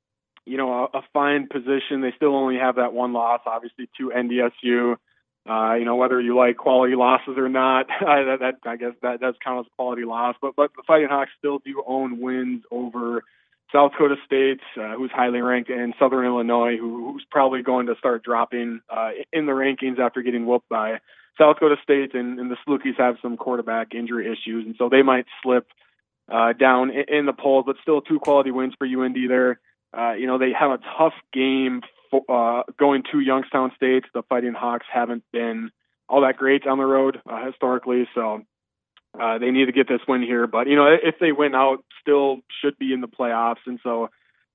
you 0.49 0.57
know, 0.57 0.89
a, 0.93 0.99
a 0.99 1.03
fine 1.13 1.49
position. 1.49 2.01
They 2.01 2.13
still 2.17 2.35
only 2.35 2.57
have 2.57 2.77
that 2.77 2.93
one 2.93 3.13
loss, 3.13 3.41
obviously, 3.47 3.89
to 3.99 4.11
NDSU. 4.11 4.97
Uh, 5.49 5.75
you 5.75 5.85
know, 5.85 5.97
whether 5.97 6.21
you 6.21 6.37
like 6.37 6.57
quality 6.57 6.95
losses 6.95 7.39
or 7.39 7.49
not, 7.49 7.87
I, 8.07 8.25
that, 8.25 8.41
that, 8.41 8.55
I 8.69 8.77
guess 8.77 8.93
that 9.03 9.21
does 9.21 9.35
count 9.43 9.61
as 9.61 9.67
a 9.67 9.77
quality 9.77 10.05
loss. 10.05 10.37
But 10.41 10.57
but 10.57 10.71
the 10.77 10.83
Fighting 10.87 11.09
Hawks 11.09 11.31
still 11.39 11.59
do 11.59 11.83
own 11.87 12.21
wins 12.21 12.65
over 12.71 13.23
South 13.73 13.93
Dakota 13.93 14.17
State, 14.25 14.61
uh, 14.81 14.95
who's 14.97 15.11
highly 15.11 15.41
ranked, 15.41 15.71
and 15.71 15.95
Southern 15.99 16.25
Illinois, 16.25 16.77
who, 16.79 17.13
who's 17.13 17.27
probably 17.31 17.63
going 17.63 17.87
to 17.87 17.97
start 17.99 18.23
dropping 18.23 18.81
uh, 18.89 19.11
in 19.33 19.47
the 19.47 19.53
rankings 19.53 19.99
after 19.99 20.23
getting 20.23 20.47
whooped 20.47 20.69
by 20.69 21.01
South 21.39 21.57
Dakota 21.57 21.77
State. 21.83 22.15
And, 22.15 22.39
and 22.41 22.51
the 22.51 22.57
Salukis 22.67 22.99
have 22.99 23.17
some 23.21 23.37
quarterback 23.37 23.95
injury 23.95 24.27
issues, 24.27 24.67
and 24.67 24.75
so 24.79 24.89
they 24.89 25.03
might 25.03 25.27
slip 25.43 25.67
uh, 26.31 26.53
down 26.55 26.91
in, 26.91 27.05
in 27.09 27.27
the 27.27 27.33
polls. 27.33 27.65
But 27.67 27.77
still, 27.83 28.01
two 28.01 28.19
quality 28.19 28.51
wins 28.51 28.75
for 28.79 28.87
UND 28.87 29.17
there. 29.29 29.61
Uh, 29.97 30.13
you 30.13 30.27
know, 30.27 30.39
they 30.39 30.53
have 30.59 30.71
a 30.71 30.79
tough 30.99 31.15
game 31.33 31.83
uh, 32.29 32.63
going 32.79 33.03
to 33.13 33.21
Youngstown 33.21 33.73
State. 33.77 34.05
The 34.15 34.23
Fighting 34.29 34.55
Hawks 34.55 34.87
haven't 34.93 35.25
been 35.33 35.71
all 36.09 36.23
that 36.23 36.37
great 36.37 36.67
on 36.67 36.79
the 36.79 36.85
road 36.85 37.21
uh, 37.29 37.47
historically, 37.47 38.09
so 38.15 38.43
uh, 39.19 39.39
they 39.39 39.51
need 39.51 39.67
to 39.67 39.73
get 39.73 39.89
this 39.89 40.01
win 40.07 40.23
here. 40.23 40.47
But 40.47 40.67
you 40.69 40.77
know, 40.77 40.87
if 41.03 41.17
they 41.21 41.33
win 41.33 41.55
out, 41.55 41.85
still 42.01 42.39
should 42.63 42.79
be 42.79 42.93
in 42.93 43.01
the 43.01 43.09
playoffs, 43.09 43.67
and 43.67 43.79
so. 43.83 44.09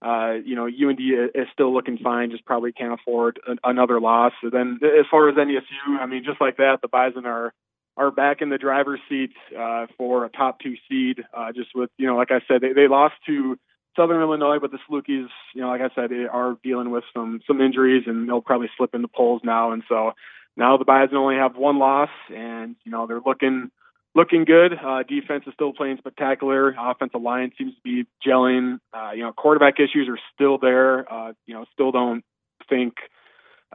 Uh, 0.05 0.33
you 0.43 0.53
know, 0.53 0.65
UND 0.65 0.99
is 0.99 1.47
still 1.53 1.73
looking 1.73 1.97
fine, 1.97 2.29
just 2.29 2.43
probably 2.43 2.73
can't 2.73 2.91
afford 2.91 3.39
an, 3.47 3.57
another 3.63 4.01
loss. 4.01 4.33
So 4.43 4.49
then, 4.49 4.81
as 4.83 5.05
far 5.09 5.29
as 5.29 5.35
NDSU, 5.35 5.97
I 5.97 6.05
mean, 6.07 6.25
just 6.25 6.41
like 6.41 6.57
that, 6.57 6.79
the 6.81 6.89
Bison 6.89 7.25
are 7.25 7.53
are 7.95 8.11
back 8.11 8.41
in 8.41 8.49
the 8.49 8.57
driver's 8.57 8.99
seat 9.07 9.31
uh, 9.57 9.87
for 9.97 10.25
a 10.25 10.29
top 10.29 10.59
two 10.59 10.75
seed. 10.89 11.23
Uh, 11.33 11.53
just 11.53 11.69
with 11.73 11.89
you 11.97 12.07
know, 12.07 12.17
like 12.17 12.31
I 12.31 12.41
said, 12.49 12.59
they, 12.59 12.73
they 12.73 12.89
lost 12.89 13.15
to 13.27 13.57
Southern 13.95 14.21
Illinois, 14.21 14.59
but 14.59 14.71
the 14.71 14.79
Salukis, 14.89 15.27
you 15.53 15.61
know, 15.61 15.69
like 15.69 15.81
I 15.81 15.89
said, 15.95 16.09
they 16.09 16.25
are 16.25 16.57
dealing 16.63 16.91
with 16.91 17.03
some 17.13 17.41
some 17.47 17.61
injuries, 17.61 18.03
and 18.07 18.27
they'll 18.27 18.41
probably 18.41 18.69
slip 18.77 18.95
in 18.95 19.01
the 19.01 19.07
polls 19.07 19.41
now. 19.43 19.71
And 19.71 19.83
so 19.87 20.13
now 20.57 20.77
the 20.77 20.85
Bison 20.85 21.17
only 21.17 21.35
have 21.35 21.55
one 21.55 21.79
loss, 21.79 22.09
and 22.29 22.75
you 22.83 22.91
know 22.91 23.07
they're 23.07 23.21
looking 23.25 23.71
looking 24.15 24.45
good. 24.45 24.73
Uh, 24.73 25.03
defense 25.03 25.43
is 25.47 25.53
still 25.53 25.73
playing 25.73 25.97
spectacular. 25.97 26.75
Offensive 26.77 27.21
line 27.21 27.51
seems 27.57 27.73
to 27.75 27.81
be 27.83 28.05
gelling. 28.25 28.79
Uh, 28.93 29.11
you 29.11 29.23
know, 29.23 29.33
quarterback 29.33 29.75
issues 29.79 30.07
are 30.09 30.19
still 30.33 30.57
there. 30.57 31.11
Uh, 31.11 31.33
you 31.45 31.53
know, 31.53 31.65
still 31.73 31.91
don't 31.91 32.23
think 32.69 32.93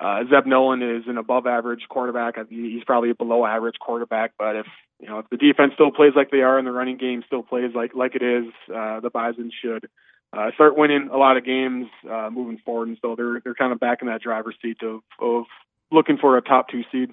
uh, 0.00 0.20
Zeb 0.30 0.46
Noland 0.46 0.82
is 0.82 1.08
an 1.08 1.18
above 1.18 1.46
average 1.46 1.82
quarterback. 1.88 2.36
He's 2.48 2.84
probably 2.84 3.10
a 3.10 3.14
below 3.14 3.44
average 3.44 3.76
quarterback, 3.80 4.32
but 4.38 4.56
if 4.56 4.66
you 5.00 5.08
know 5.08 5.18
if 5.18 5.28
the 5.30 5.36
defense 5.36 5.72
still 5.74 5.90
plays 5.90 6.12
like 6.16 6.30
they 6.30 6.42
are 6.42 6.58
and 6.58 6.66
the 6.66 6.72
running 6.72 6.96
game 6.96 7.22
still 7.26 7.42
plays 7.42 7.72
like 7.74 7.94
like 7.94 8.14
it 8.14 8.22
is, 8.22 8.52
uh, 8.74 9.00
the 9.00 9.10
Bison 9.10 9.50
should 9.62 9.88
uh, 10.32 10.50
start 10.54 10.76
winning 10.76 11.08
a 11.12 11.16
lot 11.16 11.36
of 11.36 11.44
games 11.44 11.86
uh, 12.08 12.28
moving 12.30 12.58
forward, 12.64 12.88
and 12.88 12.98
so 13.00 13.14
they're 13.16 13.40
they're 13.42 13.54
kind 13.54 13.72
of 13.72 13.80
back 13.80 14.02
in 14.02 14.08
that 14.08 14.20
driver's 14.20 14.56
seat 14.60 14.78
of 14.82 15.00
of 15.20 15.44
looking 15.90 16.18
for 16.18 16.36
a 16.36 16.42
top 16.42 16.68
two 16.68 16.82
seed. 16.92 17.10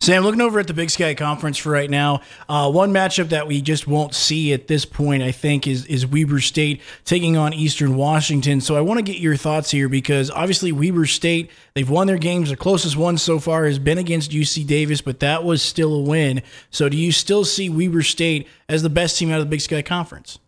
Sam, 0.00 0.22
looking 0.22 0.42
over 0.42 0.60
at 0.60 0.68
the 0.68 0.74
Big 0.74 0.90
Sky 0.90 1.14
Conference 1.14 1.56
for 1.56 1.70
right 1.70 1.90
now, 1.90 2.20
uh, 2.48 2.70
one 2.70 2.92
matchup 2.92 3.30
that 3.30 3.48
we 3.48 3.60
just 3.60 3.88
won't 3.88 4.14
see 4.14 4.52
at 4.52 4.68
this 4.68 4.84
point, 4.84 5.22
I 5.22 5.32
think, 5.32 5.66
is 5.66 5.84
is 5.86 6.06
Weber 6.06 6.38
State 6.38 6.80
taking 7.04 7.36
on 7.36 7.52
Eastern 7.52 7.96
Washington. 7.96 8.60
So 8.60 8.76
I 8.76 8.82
want 8.82 8.98
to 8.98 9.02
get 9.02 9.20
your 9.20 9.36
thoughts 9.36 9.70
here 9.70 9.88
because 9.88 10.30
obviously 10.30 10.70
Weber 10.70 11.06
State 11.06 11.50
they've 11.74 11.88
won 11.88 12.06
their 12.06 12.18
games. 12.18 12.50
The 12.50 12.56
closest 12.56 12.96
one 12.96 13.18
so 13.18 13.40
far 13.40 13.64
has 13.64 13.78
been 13.78 13.98
against 13.98 14.30
UC 14.30 14.66
Davis, 14.66 15.00
but 15.00 15.18
that 15.20 15.42
was 15.42 15.62
still 15.62 15.94
a 15.94 16.02
win. 16.02 16.42
So 16.70 16.88
do 16.88 16.96
you 16.96 17.10
still 17.10 17.44
see 17.44 17.68
Weber 17.68 18.02
State 18.02 18.46
as 18.68 18.82
the 18.82 18.90
best 18.90 19.18
team 19.18 19.32
out 19.32 19.40
of 19.40 19.46
the 19.46 19.50
Big 19.50 19.62
Sky 19.62 19.82
Conference? 19.82 20.38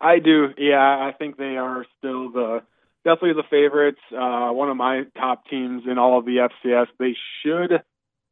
I 0.00 0.18
do. 0.18 0.48
Yeah, 0.58 0.80
I 0.80 1.14
think 1.16 1.38
they 1.38 1.56
are 1.56 1.86
still 1.98 2.30
the 2.32 2.62
definitely 3.04 3.40
the 3.40 3.48
favorites. 3.48 4.00
Uh, 4.10 4.50
one 4.50 4.68
of 4.68 4.76
my 4.76 5.04
top 5.16 5.46
teams 5.46 5.84
in 5.90 5.98
all 5.98 6.18
of 6.18 6.26
the 6.26 6.48
FCS. 6.66 6.88
They 6.98 7.16
should 7.42 7.82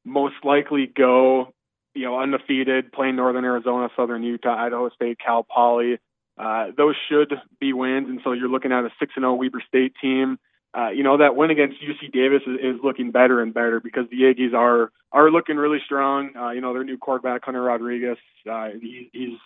most 0.04 0.36
likely 0.44 0.86
go, 0.86 1.52
you 1.94 2.04
know, 2.04 2.20
undefeated, 2.20 2.92
playing 2.92 3.16
Northern 3.16 3.44
Arizona, 3.44 3.88
Southern 3.96 4.22
Utah, 4.22 4.56
Idaho 4.56 4.90
State, 4.90 5.18
Cal 5.24 5.42
Poly. 5.42 5.98
Uh, 6.38 6.68
those 6.76 6.94
should 7.08 7.34
be 7.60 7.72
wins, 7.72 8.08
and 8.08 8.20
so 8.24 8.32
you're 8.32 8.48
looking 8.48 8.72
at 8.72 8.84
a 8.84 8.90
six 8.98 9.12
and 9.16 9.22
zero 9.22 9.32
oh 9.32 9.34
Weber 9.34 9.62
State 9.66 9.94
team. 10.00 10.38
Uh, 10.80 10.90
you 10.90 11.02
know 11.02 11.18
that 11.18 11.36
win 11.36 11.50
against 11.50 11.76
UC 11.82 12.12
Davis 12.12 12.42
is, 12.46 12.76
is 12.76 12.80
looking 12.82 13.10
better 13.10 13.42
and 13.42 13.52
better 13.52 13.80
because 13.80 14.04
the 14.10 14.22
Aggies 14.22 14.54
are 14.54 14.90
are 15.12 15.30
looking 15.30 15.56
really 15.56 15.80
strong. 15.84 16.30
Uh, 16.36 16.50
you 16.50 16.60
know 16.60 16.72
their 16.72 16.84
new 16.84 16.96
quarterback 16.96 17.44
Hunter 17.44 17.62
Rodriguez, 17.62 18.18
uh, 18.50 18.68
he, 18.80 19.10
he's 19.12 19.38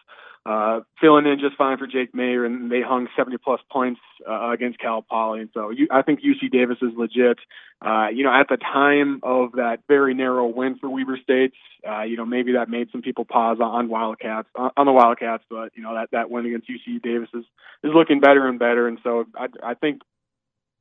uh, 0.46 0.80
filling 1.00 1.26
in 1.26 1.38
just 1.40 1.56
fine 1.56 1.78
for 1.78 1.86
Jake 1.86 2.12
Maier, 2.12 2.44
and 2.44 2.70
they 2.70 2.82
hung 2.82 3.08
70 3.16 3.38
plus 3.38 3.60
points 3.72 4.00
uh, 4.28 4.50
against 4.50 4.78
Cal 4.78 5.00
Poly. 5.00 5.40
And 5.40 5.50
so 5.54 5.70
you, 5.70 5.88
I 5.90 6.02
think 6.02 6.20
UC 6.20 6.52
Davis 6.52 6.76
is 6.82 6.90
legit. 6.96 7.38
Uh, 7.80 8.08
you 8.08 8.24
know, 8.24 8.32
at 8.32 8.48
the 8.48 8.58
time 8.58 9.20
of 9.22 9.52
that 9.52 9.78
very 9.88 10.12
narrow 10.12 10.46
win 10.46 10.76
for 10.78 10.90
Weber 10.90 11.18
State, 11.22 11.54
uh, 11.88 12.02
you 12.02 12.16
know, 12.16 12.26
maybe 12.26 12.52
that 12.52 12.68
made 12.68 12.88
some 12.92 13.00
people 13.00 13.24
pause 13.24 13.58
on 13.60 13.88
Wildcats, 13.88 14.48
on 14.54 14.86
the 14.86 14.92
Wildcats, 14.92 15.44
but 15.48 15.70
you 15.74 15.82
know 15.82 15.94
that 15.94 16.10
that 16.12 16.30
win 16.30 16.44
against 16.44 16.68
UC 16.68 17.02
Davis 17.02 17.30
is 17.34 17.44
is 17.82 17.92
looking 17.94 18.20
better 18.20 18.46
and 18.46 18.58
better. 18.58 18.86
And 18.86 18.98
so 19.02 19.24
I, 19.34 19.46
I 19.62 19.74
think 19.74 20.02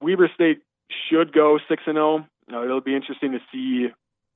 Weber 0.03 0.29
State 0.33 0.61
should 1.09 1.33
go 1.33 1.59
six 1.67 1.83
and 1.87 1.95
zero. 1.95 2.27
Oh. 2.51 2.63
It'll 2.63 2.81
be 2.81 2.95
interesting 2.95 3.31
to 3.31 3.39
see 3.51 3.87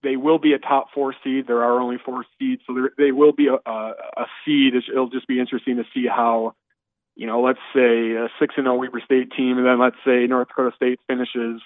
they 0.04 0.16
will 0.16 0.40
be 0.40 0.54
a 0.54 0.60
top 0.60 0.88
four 0.94 1.14
seed. 1.24 1.48
There 1.48 1.64
are 1.64 1.80
only 1.80 1.98
four 2.04 2.24
seeds, 2.40 2.62
so 2.66 2.74
there, 2.74 2.92
they 2.98 3.12
will 3.12 3.34
be 3.34 3.48
a, 3.48 3.56
a, 3.70 3.94
a 4.18 4.26
seed. 4.46 4.74
It'll 4.76 5.10
just 5.10 5.28
be 5.28 5.40
interesting 5.40 5.78
to 5.78 5.84
see 5.94 6.06
how, 6.08 6.54
you 7.16 7.28
know, 7.28 7.42
let's 7.42 7.60
say 7.76 8.14
a 8.14 8.30
six 8.40 8.56
and 8.58 8.66
zero 8.66 8.76
oh 8.76 8.80
Weber 8.80 9.02
State 9.04 9.32
team, 9.36 9.58
and 9.58 9.66
then 9.66 9.80
let's 9.80 9.98
say 10.06 10.26
North 10.28 10.48
Dakota 10.50 10.76
State 10.76 11.00
finishes 11.08 11.62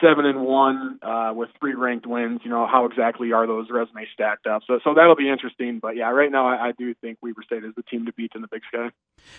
seven 0.00 0.26
and 0.26 0.44
one 0.44 0.98
uh, 1.02 1.32
with 1.34 1.50
three 1.58 1.74
ranked 1.74 2.06
wins. 2.06 2.40
You 2.44 2.50
know, 2.50 2.66
how 2.66 2.84
exactly 2.84 3.32
are 3.32 3.46
those 3.46 3.68
resumes 3.70 4.08
stacked 4.12 4.46
up? 4.46 4.62
So, 4.66 4.80
so 4.84 4.94
that'll 4.94 5.16
be 5.16 5.28
interesting. 5.28 5.78
But 5.80 5.96
yeah, 5.96 6.10
right 6.10 6.30
now 6.30 6.46
I, 6.46 6.68
I 6.68 6.72
do 6.72 6.94
think 6.94 7.18
Weber 7.22 7.42
State 7.44 7.64
is 7.64 7.74
the 7.76 7.82
team 7.82 8.06
to 8.06 8.12
beat 8.12 8.32
in 8.34 8.42
the 8.42 8.48
Big 8.48 8.62
Sky. 8.68 8.90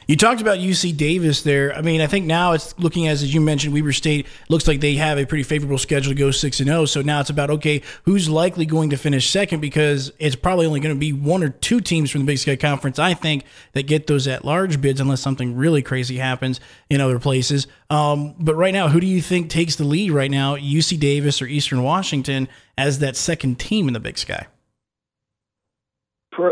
You 0.07 0.15
talked 0.15 0.41
about 0.41 0.59
UC 0.59 0.97
Davis 0.97 1.43
there. 1.43 1.73
I 1.75 1.81
mean, 1.81 2.01
I 2.01 2.07
think 2.07 2.25
now 2.25 2.53
it's 2.53 2.77
looking 2.79 3.07
as 3.07 3.23
as 3.23 3.33
you 3.33 3.41
mentioned, 3.41 3.73
Weber 3.73 3.93
State 3.93 4.27
looks 4.49 4.67
like 4.67 4.79
they 4.79 4.95
have 4.95 5.17
a 5.17 5.25
pretty 5.25 5.43
favorable 5.43 5.77
schedule 5.77 6.13
to 6.13 6.17
go 6.17 6.31
six 6.31 6.59
and 6.59 6.67
zero. 6.67 6.81
Oh. 6.81 6.85
So 6.85 7.01
now 7.01 7.19
it's 7.19 7.29
about 7.29 7.49
okay, 7.49 7.81
who's 8.03 8.29
likely 8.29 8.65
going 8.65 8.89
to 8.91 8.97
finish 8.97 9.29
second 9.29 9.59
because 9.59 10.11
it's 10.19 10.35
probably 10.35 10.65
only 10.65 10.79
going 10.79 10.95
to 10.95 10.99
be 10.99 11.13
one 11.13 11.43
or 11.43 11.49
two 11.49 11.81
teams 11.81 12.11
from 12.11 12.21
the 12.21 12.25
Big 12.25 12.39
Sky 12.39 12.55
Conference. 12.55 12.99
I 12.99 13.13
think 13.13 13.43
that 13.73 13.83
get 13.83 14.07
those 14.07 14.27
at 14.27 14.45
large 14.45 14.81
bids 14.81 14.99
unless 14.99 15.21
something 15.21 15.55
really 15.55 15.81
crazy 15.81 16.17
happens 16.17 16.59
in 16.89 17.01
other 17.01 17.19
places. 17.19 17.67
Um, 17.89 18.35
but 18.39 18.55
right 18.55 18.73
now, 18.73 18.89
who 18.89 18.99
do 18.99 19.07
you 19.07 19.21
think 19.21 19.49
takes 19.49 19.75
the 19.75 19.85
lead 19.85 20.11
right 20.11 20.31
now? 20.31 20.55
UC 20.55 20.99
Davis 20.99 21.41
or 21.41 21.47
Eastern 21.47 21.83
Washington 21.83 22.49
as 22.77 22.99
that 22.99 23.15
second 23.15 23.59
team 23.59 23.87
in 23.87 23.93
the 23.93 23.99
Big 23.99 24.17
Sky? 24.17 24.47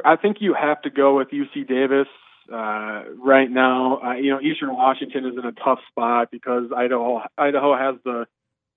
I 0.04 0.16
think 0.16 0.38
you 0.40 0.56
have 0.60 0.82
to 0.84 0.90
go 0.90 1.18
with 1.18 1.30
UC 1.30 1.68
Davis 1.68 2.08
uh, 2.52 3.04
right 3.24 3.50
now. 3.50 4.00
Uh, 4.02 4.14
you 4.14 4.32
know, 4.32 4.42
Eastern 4.42 4.74
Washington 4.74 5.26
is 5.26 5.34
in 5.38 5.46
a 5.46 5.52
tough 5.52 5.80
spot 5.90 6.30
because 6.32 6.72
Idaho 6.76 7.22
Idaho 7.38 7.78
has 7.78 7.96
the 8.04 8.26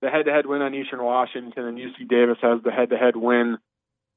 the 0.01 0.09
head-to-head 0.09 0.45
win 0.45 0.61
on 0.61 0.73
Eastern 0.73 1.03
Washington, 1.03 1.65
and 1.65 1.77
UC 1.77 2.07
Davis 2.07 2.37
has 2.41 2.61
the 2.63 2.71
head-to-head 2.71 3.15
win 3.15 3.57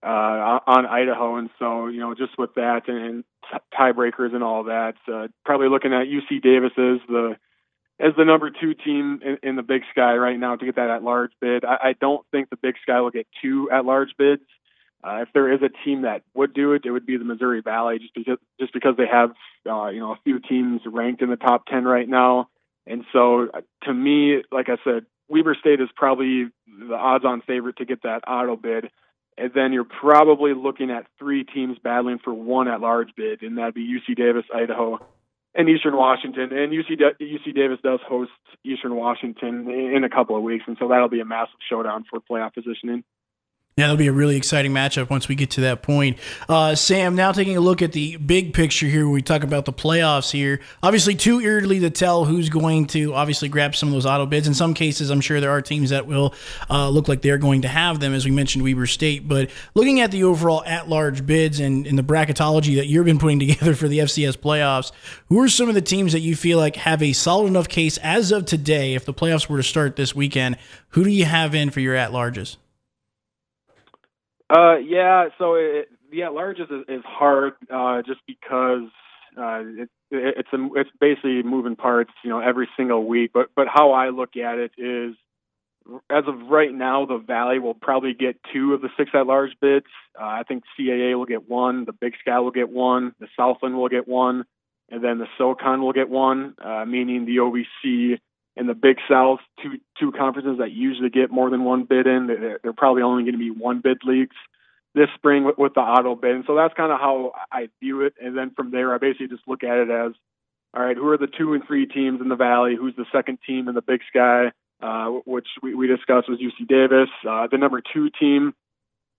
uh, 0.02 0.58
on 0.66 0.86
Idaho. 0.86 1.36
And 1.36 1.50
so, 1.58 1.88
you 1.88 2.00
know, 2.00 2.14
just 2.14 2.38
with 2.38 2.54
that 2.54 2.88
and, 2.88 2.98
and 2.98 3.24
tiebreakers 3.74 4.34
and 4.34 4.44
all 4.44 4.64
that, 4.64 4.94
uh, 5.12 5.28
probably 5.44 5.68
looking 5.68 5.92
at 5.92 6.06
UC 6.06 6.42
Davis 6.42 6.72
as 6.76 7.00
the 7.08 7.36
as 8.02 8.12
the 8.16 8.24
number 8.24 8.50
two 8.50 8.74
team 8.74 9.20
in, 9.24 9.38
in 9.48 9.56
the 9.56 9.62
Big 9.62 9.82
Sky 9.92 10.16
right 10.16 10.38
now 10.38 10.56
to 10.56 10.66
get 10.66 10.76
that 10.76 10.90
at 10.90 11.04
large 11.04 11.30
bid. 11.40 11.64
I, 11.64 11.90
I 11.90 11.92
don't 11.98 12.26
think 12.32 12.50
the 12.50 12.56
Big 12.56 12.74
Sky 12.82 13.00
will 13.00 13.10
get 13.10 13.28
two 13.40 13.70
at 13.70 13.84
large 13.84 14.10
bids. 14.18 14.42
Uh, 15.04 15.22
if 15.22 15.28
there 15.32 15.52
is 15.52 15.60
a 15.62 15.84
team 15.84 16.02
that 16.02 16.22
would 16.34 16.52
do 16.52 16.72
it, 16.74 16.82
it 16.84 16.90
would 16.90 17.06
be 17.06 17.16
the 17.16 17.24
Missouri 17.24 17.60
Valley, 17.60 17.98
just 17.98 18.14
because 18.14 18.38
just 18.60 18.72
because 18.72 18.96
they 18.96 19.06
have 19.06 19.30
uh, 19.68 19.86
you 19.88 20.00
know 20.00 20.12
a 20.12 20.18
few 20.24 20.40
teams 20.40 20.80
ranked 20.84 21.22
in 21.22 21.30
the 21.30 21.36
top 21.36 21.66
ten 21.66 21.84
right 21.84 22.08
now. 22.08 22.48
And 22.86 23.04
so, 23.12 23.48
uh, 23.54 23.60
to 23.84 23.94
me, 23.94 24.42
like 24.50 24.68
I 24.68 24.76
said, 24.84 25.06
Weber 25.28 25.56
State 25.58 25.80
is 25.80 25.88
probably 25.94 26.48
the 26.66 26.94
odds-on 26.94 27.42
favorite 27.42 27.76
to 27.76 27.84
get 27.84 28.02
that 28.02 28.22
auto 28.26 28.56
bid. 28.56 28.90
And 29.38 29.50
then 29.54 29.72
you're 29.72 29.84
probably 29.84 30.52
looking 30.52 30.90
at 30.90 31.06
three 31.18 31.44
teams 31.44 31.78
battling 31.82 32.18
for 32.22 32.34
one 32.34 32.68
at 32.68 32.80
large 32.80 33.10
bid, 33.16 33.42
and 33.42 33.56
that'd 33.56 33.74
be 33.74 33.86
UC 33.86 34.16
Davis, 34.16 34.44
Idaho, 34.54 34.98
and 35.54 35.68
Eastern 35.68 35.96
Washington. 35.96 36.52
And 36.52 36.72
UC 36.72 36.98
UC 37.20 37.54
Davis 37.54 37.78
does 37.82 38.00
host 38.06 38.30
Eastern 38.64 38.94
Washington 38.96 39.70
in 39.70 40.04
a 40.04 40.08
couple 40.08 40.36
of 40.36 40.42
weeks, 40.42 40.64
and 40.66 40.76
so 40.78 40.88
that'll 40.88 41.08
be 41.08 41.20
a 41.20 41.24
massive 41.24 41.58
showdown 41.68 42.04
for 42.08 42.20
playoff 42.20 42.54
positioning. 42.54 43.04
Yeah, 43.74 43.84
that'll 43.84 43.96
be 43.96 44.08
a 44.08 44.12
really 44.12 44.36
exciting 44.36 44.70
matchup 44.72 45.08
once 45.08 45.28
we 45.28 45.34
get 45.34 45.52
to 45.52 45.62
that 45.62 45.82
point. 45.82 46.18
Uh, 46.46 46.74
Sam, 46.74 47.14
now 47.14 47.32
taking 47.32 47.56
a 47.56 47.60
look 47.60 47.80
at 47.80 47.92
the 47.92 48.18
big 48.18 48.52
picture 48.52 48.84
here, 48.84 49.08
we 49.08 49.22
talk 49.22 49.44
about 49.44 49.64
the 49.64 49.72
playoffs 49.72 50.30
here. 50.30 50.60
Obviously, 50.82 51.14
too 51.14 51.42
early 51.42 51.80
to 51.80 51.88
tell 51.88 52.26
who's 52.26 52.50
going 52.50 52.86
to 52.88 53.14
obviously 53.14 53.48
grab 53.48 53.74
some 53.74 53.88
of 53.88 53.94
those 53.94 54.04
auto 54.04 54.26
bids. 54.26 54.46
In 54.46 54.52
some 54.52 54.74
cases, 54.74 55.08
I'm 55.08 55.22
sure 55.22 55.40
there 55.40 55.52
are 55.52 55.62
teams 55.62 55.88
that 55.88 56.06
will 56.06 56.34
uh, 56.68 56.90
look 56.90 57.08
like 57.08 57.22
they're 57.22 57.38
going 57.38 57.62
to 57.62 57.68
have 57.68 57.98
them, 57.98 58.12
as 58.12 58.26
we 58.26 58.30
mentioned, 58.30 58.62
Weber 58.62 58.86
State. 58.86 59.26
But 59.26 59.48
looking 59.72 60.00
at 60.00 60.10
the 60.10 60.24
overall 60.24 60.62
at 60.66 60.90
large 60.90 61.24
bids 61.24 61.58
and 61.58 61.86
in 61.86 61.96
the 61.96 62.02
bracketology 62.02 62.76
that 62.76 62.88
you've 62.88 63.06
been 63.06 63.18
putting 63.18 63.38
together 63.46 63.74
for 63.74 63.88
the 63.88 64.00
FCS 64.00 64.36
playoffs, 64.36 64.92
who 65.30 65.40
are 65.40 65.48
some 65.48 65.70
of 65.70 65.74
the 65.74 65.80
teams 65.80 66.12
that 66.12 66.20
you 66.20 66.36
feel 66.36 66.58
like 66.58 66.76
have 66.76 67.02
a 67.02 67.14
solid 67.14 67.46
enough 67.46 67.70
case 67.70 67.96
as 68.02 68.32
of 68.32 68.44
today, 68.44 68.92
if 68.92 69.06
the 69.06 69.14
playoffs 69.14 69.48
were 69.48 69.56
to 69.56 69.62
start 69.62 69.96
this 69.96 70.14
weekend? 70.14 70.58
Who 70.90 71.04
do 71.04 71.10
you 71.10 71.24
have 71.24 71.54
in 71.54 71.70
for 71.70 71.80
your 71.80 71.94
at 71.94 72.10
larges? 72.10 72.58
Uh, 74.52 74.76
yeah. 74.76 75.28
So 75.38 75.54
it, 75.54 75.88
the 76.10 76.24
at 76.24 76.34
large 76.34 76.58
is 76.58 76.68
is 76.88 77.02
hard 77.06 77.54
uh, 77.72 78.02
just 78.02 78.20
because 78.26 78.90
uh, 79.36 79.60
it, 79.64 79.90
it, 80.10 80.34
it's 80.38 80.48
a, 80.52 80.68
it's 80.76 80.90
basically 81.00 81.42
moving 81.42 81.76
parts, 81.76 82.12
you 82.22 82.30
know, 82.30 82.40
every 82.40 82.68
single 82.76 83.06
week. 83.06 83.30
But 83.32 83.48
but 83.56 83.66
how 83.72 83.92
I 83.92 84.10
look 84.10 84.36
at 84.36 84.58
it 84.58 84.72
is, 84.76 85.14
as 86.10 86.24
of 86.26 86.48
right 86.50 86.72
now, 86.72 87.06
the 87.06 87.18
Valley 87.18 87.58
will 87.58 87.74
probably 87.74 88.14
get 88.14 88.36
two 88.52 88.74
of 88.74 88.82
the 88.82 88.88
six 88.98 89.10
at 89.14 89.26
large 89.26 89.52
bids. 89.60 89.86
Uh, 90.20 90.24
I 90.24 90.42
think 90.46 90.64
CAA 90.78 91.16
will 91.16 91.26
get 91.26 91.48
one, 91.48 91.86
the 91.86 91.92
Big 91.92 92.14
Sky 92.20 92.38
will 92.40 92.50
get 92.50 92.68
one, 92.68 93.14
the 93.20 93.28
Southland 93.36 93.76
will 93.76 93.88
get 93.88 94.06
one, 94.06 94.44
and 94.90 95.02
then 95.02 95.18
the 95.18 95.26
SoCon 95.38 95.80
will 95.80 95.92
get 95.94 96.10
one, 96.10 96.54
uh, 96.62 96.84
meaning 96.84 97.24
the 97.24 97.38
OVC 97.38 98.18
in 98.56 98.66
the 98.66 98.74
Big 98.74 98.98
South, 99.08 99.40
two 99.62 99.78
two 99.98 100.12
conferences 100.12 100.58
that 100.58 100.72
usually 100.72 101.10
get 101.10 101.30
more 101.30 101.50
than 101.50 101.64
one 101.64 101.84
bid 101.84 102.06
in. 102.06 102.26
They're, 102.26 102.60
they're 102.62 102.72
probably 102.72 103.02
only 103.02 103.22
going 103.22 103.34
to 103.34 103.38
be 103.38 103.50
one 103.50 103.80
bid 103.80 103.98
leagues 104.04 104.36
this 104.94 105.08
spring 105.14 105.44
with, 105.44 105.58
with 105.58 105.74
the 105.74 105.80
auto 105.80 106.14
bid. 106.14 106.34
And 106.34 106.44
so 106.46 106.54
that's 106.54 106.74
kind 106.74 106.92
of 106.92 107.00
how 107.00 107.32
I 107.50 107.68
view 107.80 108.02
it. 108.02 108.14
And 108.20 108.36
then 108.36 108.50
from 108.54 108.70
there, 108.70 108.94
I 108.94 108.98
basically 108.98 109.28
just 109.28 109.46
look 109.46 109.64
at 109.64 109.78
it 109.78 109.90
as, 109.90 110.12
all 110.74 110.82
right, 110.82 110.96
who 110.96 111.08
are 111.08 111.18
the 111.18 111.26
two 111.26 111.54
and 111.54 111.64
three 111.66 111.86
teams 111.86 112.20
in 112.20 112.28
the 112.28 112.36
Valley? 112.36 112.76
Who's 112.78 112.96
the 112.96 113.06
second 113.12 113.38
team 113.46 113.68
in 113.68 113.74
the 113.74 113.82
Big 113.82 114.00
Sky? 114.08 114.52
Uh, 114.82 115.20
which 115.26 115.46
we, 115.62 115.74
we 115.74 115.86
discussed 115.86 116.28
was 116.28 116.40
UC 116.40 116.66
Davis. 116.66 117.08
Uh, 117.28 117.46
the 117.50 117.56
number 117.56 117.80
two 117.80 118.10
team 118.18 118.52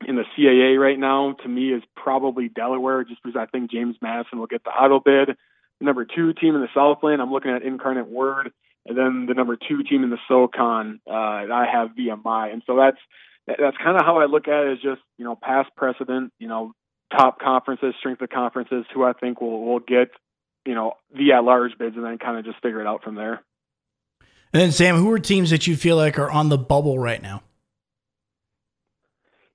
in 0.06 0.18
the 0.18 0.26
CAA 0.38 0.78
right 0.78 1.00
now, 1.00 1.38
to 1.42 1.48
me, 1.48 1.72
is 1.72 1.82
probably 1.96 2.50
Delaware, 2.50 3.06
just 3.06 3.24
because 3.24 3.40
I 3.40 3.46
think 3.46 3.72
James 3.72 3.96
Madison 4.02 4.40
will 4.40 4.48
get 4.48 4.66
the 4.66 4.72
auto 4.72 5.00
bid. 5.00 5.38
The 5.80 5.86
number 5.86 6.04
two 6.04 6.34
team 6.34 6.56
in 6.56 6.62
the 6.62 6.68
Southland, 6.74 7.22
I'm 7.22 7.32
looking 7.32 7.52
at 7.52 7.64
Incarnate 7.64 8.10
Word. 8.10 8.52
And 8.86 8.98
then 8.98 9.26
the 9.28 9.34
number 9.34 9.56
two 9.56 9.84
team 9.84 10.04
in 10.04 10.10
the 10.10 10.18
SoCon, 10.28 11.00
uh, 11.08 11.14
I 11.14 11.66
have 11.72 11.92
VMI. 11.98 12.52
And 12.52 12.64
so 12.68 12.76
that's 12.76 12.98
that's 13.48 13.78
kind 13.78 13.98
of 13.98 14.06
how 14.06 14.20
I 14.20 14.26
look 14.26 14.48
at 14.48 14.66
it. 14.66 14.74
Is 14.74 14.80
just 14.82 15.02
you 15.18 15.26
know 15.26 15.36
past 15.36 15.70
precedent, 15.76 16.34
you 16.40 16.48
know 16.48 16.74
top 17.16 17.40
conferences, 17.40 17.94
strength 18.00 18.22
of 18.22 18.30
conferences, 18.30 18.86
who 18.94 19.04
I 19.04 19.14
think 19.14 19.42
will 19.42 19.66
will 19.66 19.80
get 19.80 20.10
you 20.66 20.76
know 20.76 20.94
the 21.16 21.34
at 21.34 21.44
large 21.44 21.78
bids, 21.78 21.96
and 21.96 22.06
then 22.06 22.18
kind 22.18 22.38
of 22.38 22.46
just 22.46 22.62
figure 22.62 22.82
it 22.82 22.88
out 22.88 23.04
from 23.04 23.16
there. 23.16 23.42
And 24.52 24.62
then 24.62 24.72
Sam, 24.72 24.98
who 24.98 25.12
are 25.12 25.20
teams 25.20 25.50
that 25.50 25.66
you 25.66 25.76
feel 25.76 25.96
like 25.96 26.20
are 26.20 26.30
on 26.30 26.50
the 26.50 26.58
bubble 26.58 27.00
right 27.00 27.22
now? 27.22 27.42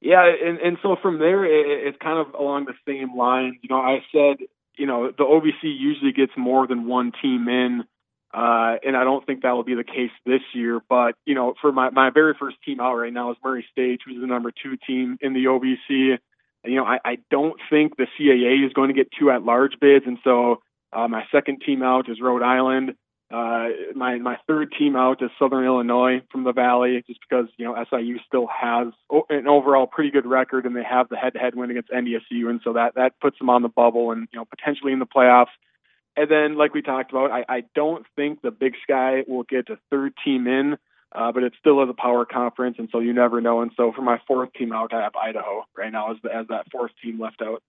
Yeah, 0.00 0.24
and 0.24 0.58
and 0.58 0.78
so 0.82 0.96
from 1.00 1.18
there, 1.18 1.44
it, 1.44 1.88
it's 1.88 1.98
kind 2.02 2.18
of 2.18 2.34
along 2.34 2.66
the 2.66 2.74
same 2.86 3.16
line. 3.16 3.58
You 3.62 3.68
know, 3.68 3.80
I 3.80 3.98
said 4.12 4.46
you 4.76 4.86
know 4.86 5.10
the 5.10 5.24
OVC 5.24 5.62
usually 5.62 6.12
gets 6.12 6.32
more 6.36 6.66
than 6.66 6.86
one 6.86 7.12
team 7.20 7.48
in 7.48 7.84
Uh, 8.32 8.76
and 8.84 8.96
I 8.96 9.04
don't 9.04 9.24
think 9.24 9.42
that 9.42 9.52
will 9.52 9.64
be 9.64 9.74
the 9.74 9.84
case 9.84 10.10
this 10.26 10.42
year. 10.52 10.80
But, 10.88 11.14
you 11.24 11.34
know, 11.34 11.54
for 11.60 11.72
my, 11.72 11.90
my 11.90 12.10
very 12.10 12.34
first 12.38 12.56
team 12.64 12.80
out 12.80 12.94
right 12.94 13.12
now 13.12 13.30
is 13.30 13.36
Murray 13.42 13.64
State, 13.72 14.00
who's 14.04 14.20
the 14.20 14.26
number 14.26 14.50
two 14.50 14.76
team 14.86 15.18
in 15.20 15.32
the 15.32 15.46
OVC. 15.46 16.18
You 16.64 16.74
know, 16.76 16.84
I, 16.84 16.98
I 17.04 17.18
don't 17.30 17.58
think 17.70 17.96
the 17.96 18.06
CAA 18.18 18.66
is 18.66 18.72
going 18.72 18.88
to 18.88 18.94
get 18.94 19.08
two 19.18 19.30
at 19.30 19.42
large 19.42 19.72
bids. 19.80 20.04
And 20.06 20.18
so 20.24 20.60
uh, 20.92 21.08
my 21.08 21.24
second 21.32 21.62
team 21.64 21.82
out 21.82 22.10
is 22.10 22.20
Rhode 22.20 22.42
Island. 22.42 22.94
Uh, 23.30 23.68
my 23.94 24.16
my 24.16 24.38
third 24.46 24.72
team 24.78 24.96
out 24.96 25.22
is 25.22 25.28
Southern 25.38 25.64
Illinois 25.64 26.22
from 26.32 26.44
the 26.44 26.52
Valley, 26.52 27.04
just 27.06 27.20
because 27.28 27.46
you 27.58 27.66
know 27.66 27.76
SIU 27.90 28.18
still 28.26 28.46
has 28.46 28.88
an 29.28 29.46
overall 29.46 29.86
pretty 29.86 30.10
good 30.10 30.24
record, 30.24 30.64
and 30.64 30.74
they 30.74 30.82
have 30.82 31.10
the 31.10 31.16
head-to-head 31.16 31.54
win 31.54 31.70
against 31.70 31.90
NDSU, 31.90 32.48
and 32.48 32.60
so 32.64 32.72
that 32.72 32.94
that 32.94 33.20
puts 33.20 33.38
them 33.38 33.50
on 33.50 33.60
the 33.60 33.68
bubble 33.68 34.12
and 34.12 34.28
you 34.32 34.38
know 34.38 34.46
potentially 34.46 34.94
in 34.94 34.98
the 34.98 35.06
playoffs. 35.06 35.52
And 36.18 36.28
then, 36.28 36.56
like 36.56 36.74
we 36.74 36.82
talked 36.82 37.12
about, 37.12 37.30
I, 37.30 37.44
I 37.48 37.62
don't 37.76 38.04
think 38.16 38.42
the 38.42 38.50
Big 38.50 38.74
Sky 38.82 39.22
will 39.28 39.44
get 39.44 39.70
a 39.70 39.78
third 39.88 40.14
team 40.24 40.48
in, 40.48 40.76
uh, 41.14 41.30
but 41.30 41.44
it 41.44 41.52
still 41.60 41.80
is 41.84 41.88
a 41.88 41.94
power 41.94 42.24
conference, 42.24 42.74
and 42.80 42.88
so 42.90 42.98
you 42.98 43.12
never 43.12 43.40
know. 43.40 43.60
And 43.60 43.70
so 43.76 43.92
for 43.94 44.02
my 44.02 44.20
fourth 44.26 44.52
team 44.54 44.72
out, 44.72 44.92
I 44.92 45.02
have 45.02 45.14
Idaho 45.14 45.64
right 45.76 45.92
now 45.92 46.10
as 46.10 46.16
the, 46.24 46.34
as 46.34 46.48
that 46.48 46.72
fourth 46.72 46.90
team 47.00 47.20
left 47.20 47.40
out. 47.40 47.62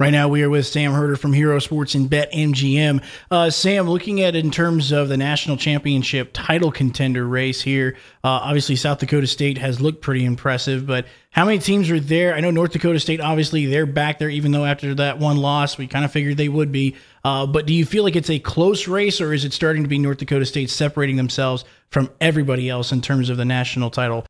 Right 0.00 0.10
now, 0.10 0.26
we 0.26 0.42
are 0.42 0.50
with 0.50 0.66
Sam 0.66 0.92
Herder 0.92 1.14
from 1.14 1.32
Hero 1.32 1.60
Sports 1.60 1.94
and 1.94 2.10
Bet 2.10 2.32
MGM. 2.32 3.00
Uh, 3.30 3.48
Sam, 3.48 3.88
looking 3.88 4.22
at 4.22 4.34
in 4.34 4.50
terms 4.50 4.90
of 4.90 5.08
the 5.08 5.16
national 5.16 5.56
championship 5.56 6.30
title 6.32 6.72
contender 6.72 7.24
race 7.24 7.62
here, 7.62 7.96
uh, 8.24 8.42
obviously 8.42 8.74
South 8.74 8.98
Dakota 8.98 9.28
State 9.28 9.56
has 9.58 9.80
looked 9.80 10.02
pretty 10.02 10.24
impressive, 10.24 10.84
but 10.84 11.06
how 11.30 11.44
many 11.44 11.60
teams 11.60 11.92
are 11.92 12.00
there? 12.00 12.34
I 12.34 12.40
know 12.40 12.50
North 12.50 12.72
Dakota 12.72 12.98
State, 12.98 13.20
obviously, 13.20 13.66
they're 13.66 13.86
back 13.86 14.18
there, 14.18 14.28
even 14.28 14.50
though 14.50 14.64
after 14.64 14.96
that 14.96 15.20
one 15.20 15.36
loss, 15.36 15.78
we 15.78 15.86
kind 15.86 16.04
of 16.04 16.10
figured 16.10 16.38
they 16.38 16.48
would 16.48 16.72
be. 16.72 16.96
Uh, 17.22 17.46
but 17.46 17.64
do 17.64 17.72
you 17.72 17.86
feel 17.86 18.02
like 18.02 18.16
it's 18.16 18.30
a 18.30 18.40
close 18.40 18.88
race, 18.88 19.20
or 19.20 19.32
is 19.32 19.44
it 19.44 19.52
starting 19.52 19.84
to 19.84 19.88
be 19.88 19.98
North 20.00 20.18
Dakota 20.18 20.44
State 20.44 20.70
separating 20.70 21.14
themselves 21.14 21.64
from 21.90 22.10
everybody 22.20 22.68
else 22.68 22.90
in 22.90 23.00
terms 23.00 23.30
of 23.30 23.36
the 23.36 23.44
national 23.44 23.90
title? 23.90 24.26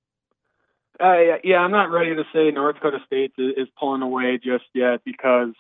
Uh, 1.01 1.39
yeah, 1.43 1.59
I'm 1.59 1.73
not 1.73 1.91
ready 1.91 2.15
to 2.15 2.25
say 2.33 2.51
North 2.51 2.77
Dakota 2.77 2.99
State 3.07 3.33
is, 3.37 3.69
pulling 3.79 4.03
away 4.03 4.39
just 4.43 4.65
yet 4.75 5.01
because, 5.05 5.53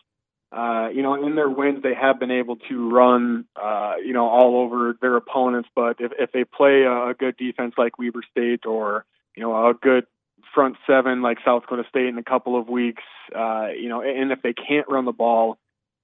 uh, 0.52 0.88
you 0.94 1.02
know, 1.02 1.26
in 1.26 1.34
their 1.34 1.48
wins 1.48 1.82
they 1.82 1.94
have 1.94 2.20
been 2.20 2.30
able 2.30 2.56
to 2.68 2.90
run, 2.90 3.44
uh, 3.60 3.94
you 4.04 4.12
know, 4.12 4.28
all 4.28 4.56
over 4.56 4.96
their 5.00 5.16
opponents. 5.16 5.68
But 5.74 5.96
if 5.98 6.12
if 6.18 6.30
they 6.30 6.44
play 6.44 6.82
a 6.84 7.14
good 7.18 7.36
defense 7.36 7.74
like 7.76 7.98
Weber 7.98 8.22
State 8.30 8.64
or 8.64 9.04
you 9.34 9.42
know 9.42 9.68
a 9.68 9.74
good 9.74 10.06
front 10.54 10.76
seven 10.86 11.20
like 11.20 11.38
South 11.44 11.62
Dakota 11.62 11.84
State 11.88 12.06
in 12.06 12.18
a 12.18 12.22
couple 12.22 12.56
of 12.56 12.68
weeks, 12.68 13.02
uh, 13.34 13.68
you 13.76 13.88
know, 13.88 14.02
and 14.02 14.30
if 14.30 14.40
they 14.42 14.52
can't 14.52 14.88
run 14.88 15.04
the 15.04 15.12
ball, 15.12 15.58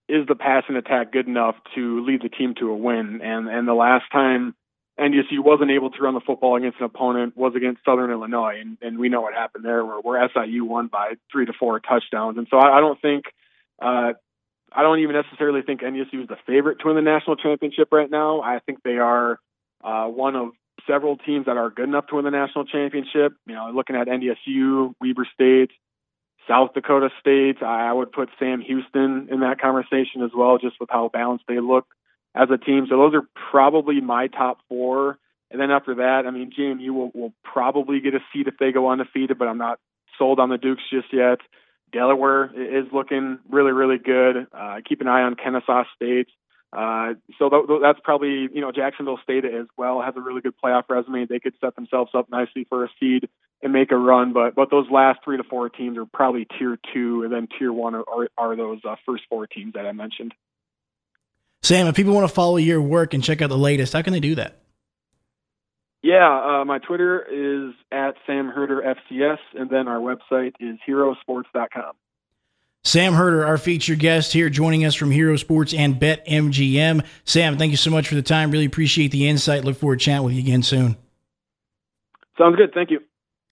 is 0.08 0.26
the 0.26 0.34
passing 0.34 0.75
attack 0.75 1.12
good 1.12 1.28
enough 1.28 1.54
to 1.76 2.04
lead 2.04 2.22
the 2.22 2.28
team 2.28 2.54
to 2.58 2.70
a 2.70 2.76
win? 2.76 3.20
And 3.22 3.49
and 3.49 3.68
the 3.68 3.75
last 3.75 4.10
time 4.10 4.56
NDSU 5.00 5.42
wasn't 5.42 5.71
able 5.71 5.90
to 5.90 6.02
run 6.02 6.14
the 6.14 6.21
football 6.21 6.57
against 6.57 6.78
an 6.78 6.85
opponent 6.85 7.37
was 7.37 7.54
against 7.57 7.85
Southern 7.85 8.11
Illinois, 8.11 8.61
and, 8.61 8.76
and 8.83 8.99
we 8.99 9.09
know 9.09 9.23
what 9.23 9.33
happened 9.33 9.64
there, 9.64 9.85
where, 9.85 10.00
where 10.00 10.30
SIU 10.35 10.64
won 10.64 10.88
by 10.88 11.14
three 11.33 11.47
to 11.47 11.52
four 11.59 11.80
touchdowns. 11.80 12.37
And 12.37 12.47
so 12.50 12.59
I, 12.59 12.78
I 12.78 12.80
don't 12.80 13.00
think, 13.00 13.25
uh, 13.80 14.12
I 14.73 14.83
don't 14.83 14.99
even 15.00 15.14
necessarily 15.14 15.62
think 15.62 15.80
NDSU 15.80 16.23
is 16.23 16.28
the 16.28 16.37
favorite 16.47 16.80
to 16.80 16.88
win 16.88 16.97
the 16.97 17.02
national 17.02 17.37
championship 17.37 17.88
right 17.90 18.11
now. 18.11 18.42
I 18.42 18.59
think 18.61 18.83
they 18.83 18.99
are 18.99 19.40
uh, 19.83 20.07
one 20.07 20.37
of 20.37 20.50
several 20.87 21.16
teams 21.16 21.47
that 21.47 21.57
are 21.57 21.71
good 21.71 21.88
enough 21.88 22.07
to 22.09 22.16
win 22.16 22.26
the 22.26 22.30
national 22.30 22.66
championship. 22.66 23.33
You 23.47 23.54
know, 23.54 23.71
looking 23.75 23.97
at 23.97 24.07
NDSU, 24.07 24.92
Weber 25.00 25.26
State, 25.33 25.71
South 26.47 26.75
Dakota 26.75 27.09
State, 27.21 27.62
I 27.62 27.92
would 27.92 28.12
put 28.12 28.28
Sam 28.38 28.61
Houston 28.61 29.28
in 29.30 29.40
that 29.40 29.61
conversation 29.61 30.23
as 30.23 30.30
well, 30.37 30.59
just 30.59 30.76
with 30.78 30.90
how 30.90 31.09
balanced 31.09 31.45
they 31.49 31.59
look 31.59 31.87
as 32.34 32.49
a 32.50 32.58
team. 32.58 32.87
So 32.88 32.96
those 32.96 33.14
are 33.14 33.22
probably 33.50 34.00
my 34.00 34.28
top 34.28 34.58
four. 34.68 35.18
And 35.50 35.60
then 35.60 35.70
after 35.70 35.96
that, 35.96 36.25
I 36.26 36.30
mean, 36.30 36.52
JMU 36.56 36.90
will, 36.90 37.10
will 37.12 37.32
probably 37.42 38.00
get 38.00 38.14
a 38.14 38.20
seat 38.32 38.46
if 38.46 38.54
they 38.58 38.72
go 38.72 38.90
undefeated, 38.90 39.38
but 39.38 39.49
I'm 39.49 39.58
not 39.58 39.80
sold 40.18 40.38
on 40.38 40.49
the 40.49 40.58
Dukes 40.58 40.82
just 40.92 41.12
yet. 41.12 41.38
Delaware 41.92 42.52
is 42.54 42.87
looking 42.92 43.38
really, 43.49 43.72
really 43.72 43.99
good. 43.99 44.46
Uh, 44.52 44.76
keep 44.88 45.00
an 45.00 45.08
eye 45.08 45.22
on 45.22 45.34
Kennesaw 45.34 45.84
State. 45.96 46.28
Uh, 46.72 47.14
so 47.37 47.49
th- 47.49 47.80
that's 47.82 47.99
probably, 48.04 48.49
you 48.52 48.60
know, 48.60 48.70
Jacksonville 48.70 49.18
State 49.25 49.44
as 49.44 49.66
well 49.76 50.00
has 50.00 50.14
a 50.16 50.20
really 50.20 50.40
good 50.40 50.54
playoff 50.62 50.84
resume. 50.88 51.26
They 51.26 51.40
could 51.40 51.54
set 51.60 51.75
themselves 51.75 52.12
up 52.14 52.30
nicely 52.30 52.64
for 52.68 52.84
a 52.84 52.88
seed 53.00 53.28
and 53.60 53.72
make 53.72 53.90
a 53.90 53.96
run. 53.96 54.32
But 54.32 54.54
but 54.54 54.70
those 54.70 54.87
last 54.88 55.20
three 55.25 55.37
to 55.37 55.42
four 55.42 55.68
teams 55.68 55.99
are 55.99 56.06
probably 56.06 56.46
tier 56.58 56.78
two, 56.94 57.25
and 57.25 57.32
then 57.32 57.49
tier 57.58 57.72
one 57.72 57.96
are, 57.96 58.04
are, 58.08 58.28
are 58.38 58.56
those 58.56 58.78
uh, 58.88 58.94
first 59.04 59.25
four 59.28 59.49
teams 59.49 59.72
that 59.75 59.84
I 59.84 59.92
mentioned. 59.92 60.32
Sam, 61.62 61.87
if 61.87 61.95
people 61.95 62.14
want 62.14 62.29
to 62.29 62.35
follow 62.35 62.57
your 62.57 62.81
work 62.81 63.14
and 63.14 63.23
check 63.23 63.43
out 63.43 63.49
the 63.49 63.59
latest, 63.59 63.93
how 63.93 64.02
can 64.02 64.12
they 64.12 64.21
do 64.21 64.35
that? 64.37 64.61
Yeah, 66.02 66.61
uh, 66.61 66.64
my 66.64 66.79
Twitter 66.79 67.23
is 67.23 67.75
at 67.93 68.15
Sam 68.26 68.49
Herder 68.49 68.82
FCS, 68.82 69.39
and 69.54 69.69
then 69.69 69.87
our 69.87 69.99
website 69.99 70.54
is 70.58 70.78
herosports.com. 70.89 71.93
Sam 72.82 73.13
Herder, 73.13 73.45
our 73.45 73.58
featured 73.58 73.99
guest 73.99 74.32
here, 74.32 74.49
joining 74.49 74.87
us 74.87 74.95
from 74.95 75.11
Hero 75.11 75.37
Sports 75.37 75.75
and 75.75 76.00
Bet 76.00 76.26
MGM. 76.26 77.04
Sam, 77.25 77.58
thank 77.58 77.73
you 77.73 77.76
so 77.76 77.91
much 77.91 78.08
for 78.08 78.15
the 78.15 78.23
time. 78.23 78.50
Really 78.50 78.65
appreciate 78.65 79.11
the 79.11 79.28
insight. 79.28 79.65
Look 79.65 79.76
forward 79.76 79.99
to 79.99 80.04
chatting 80.06 80.25
with 80.25 80.32
you 80.32 80.41
again 80.41 80.63
soon. 80.63 80.97
Sounds 82.39 82.56
good. 82.56 82.73
Thank 82.73 82.91
you. 82.91 83.00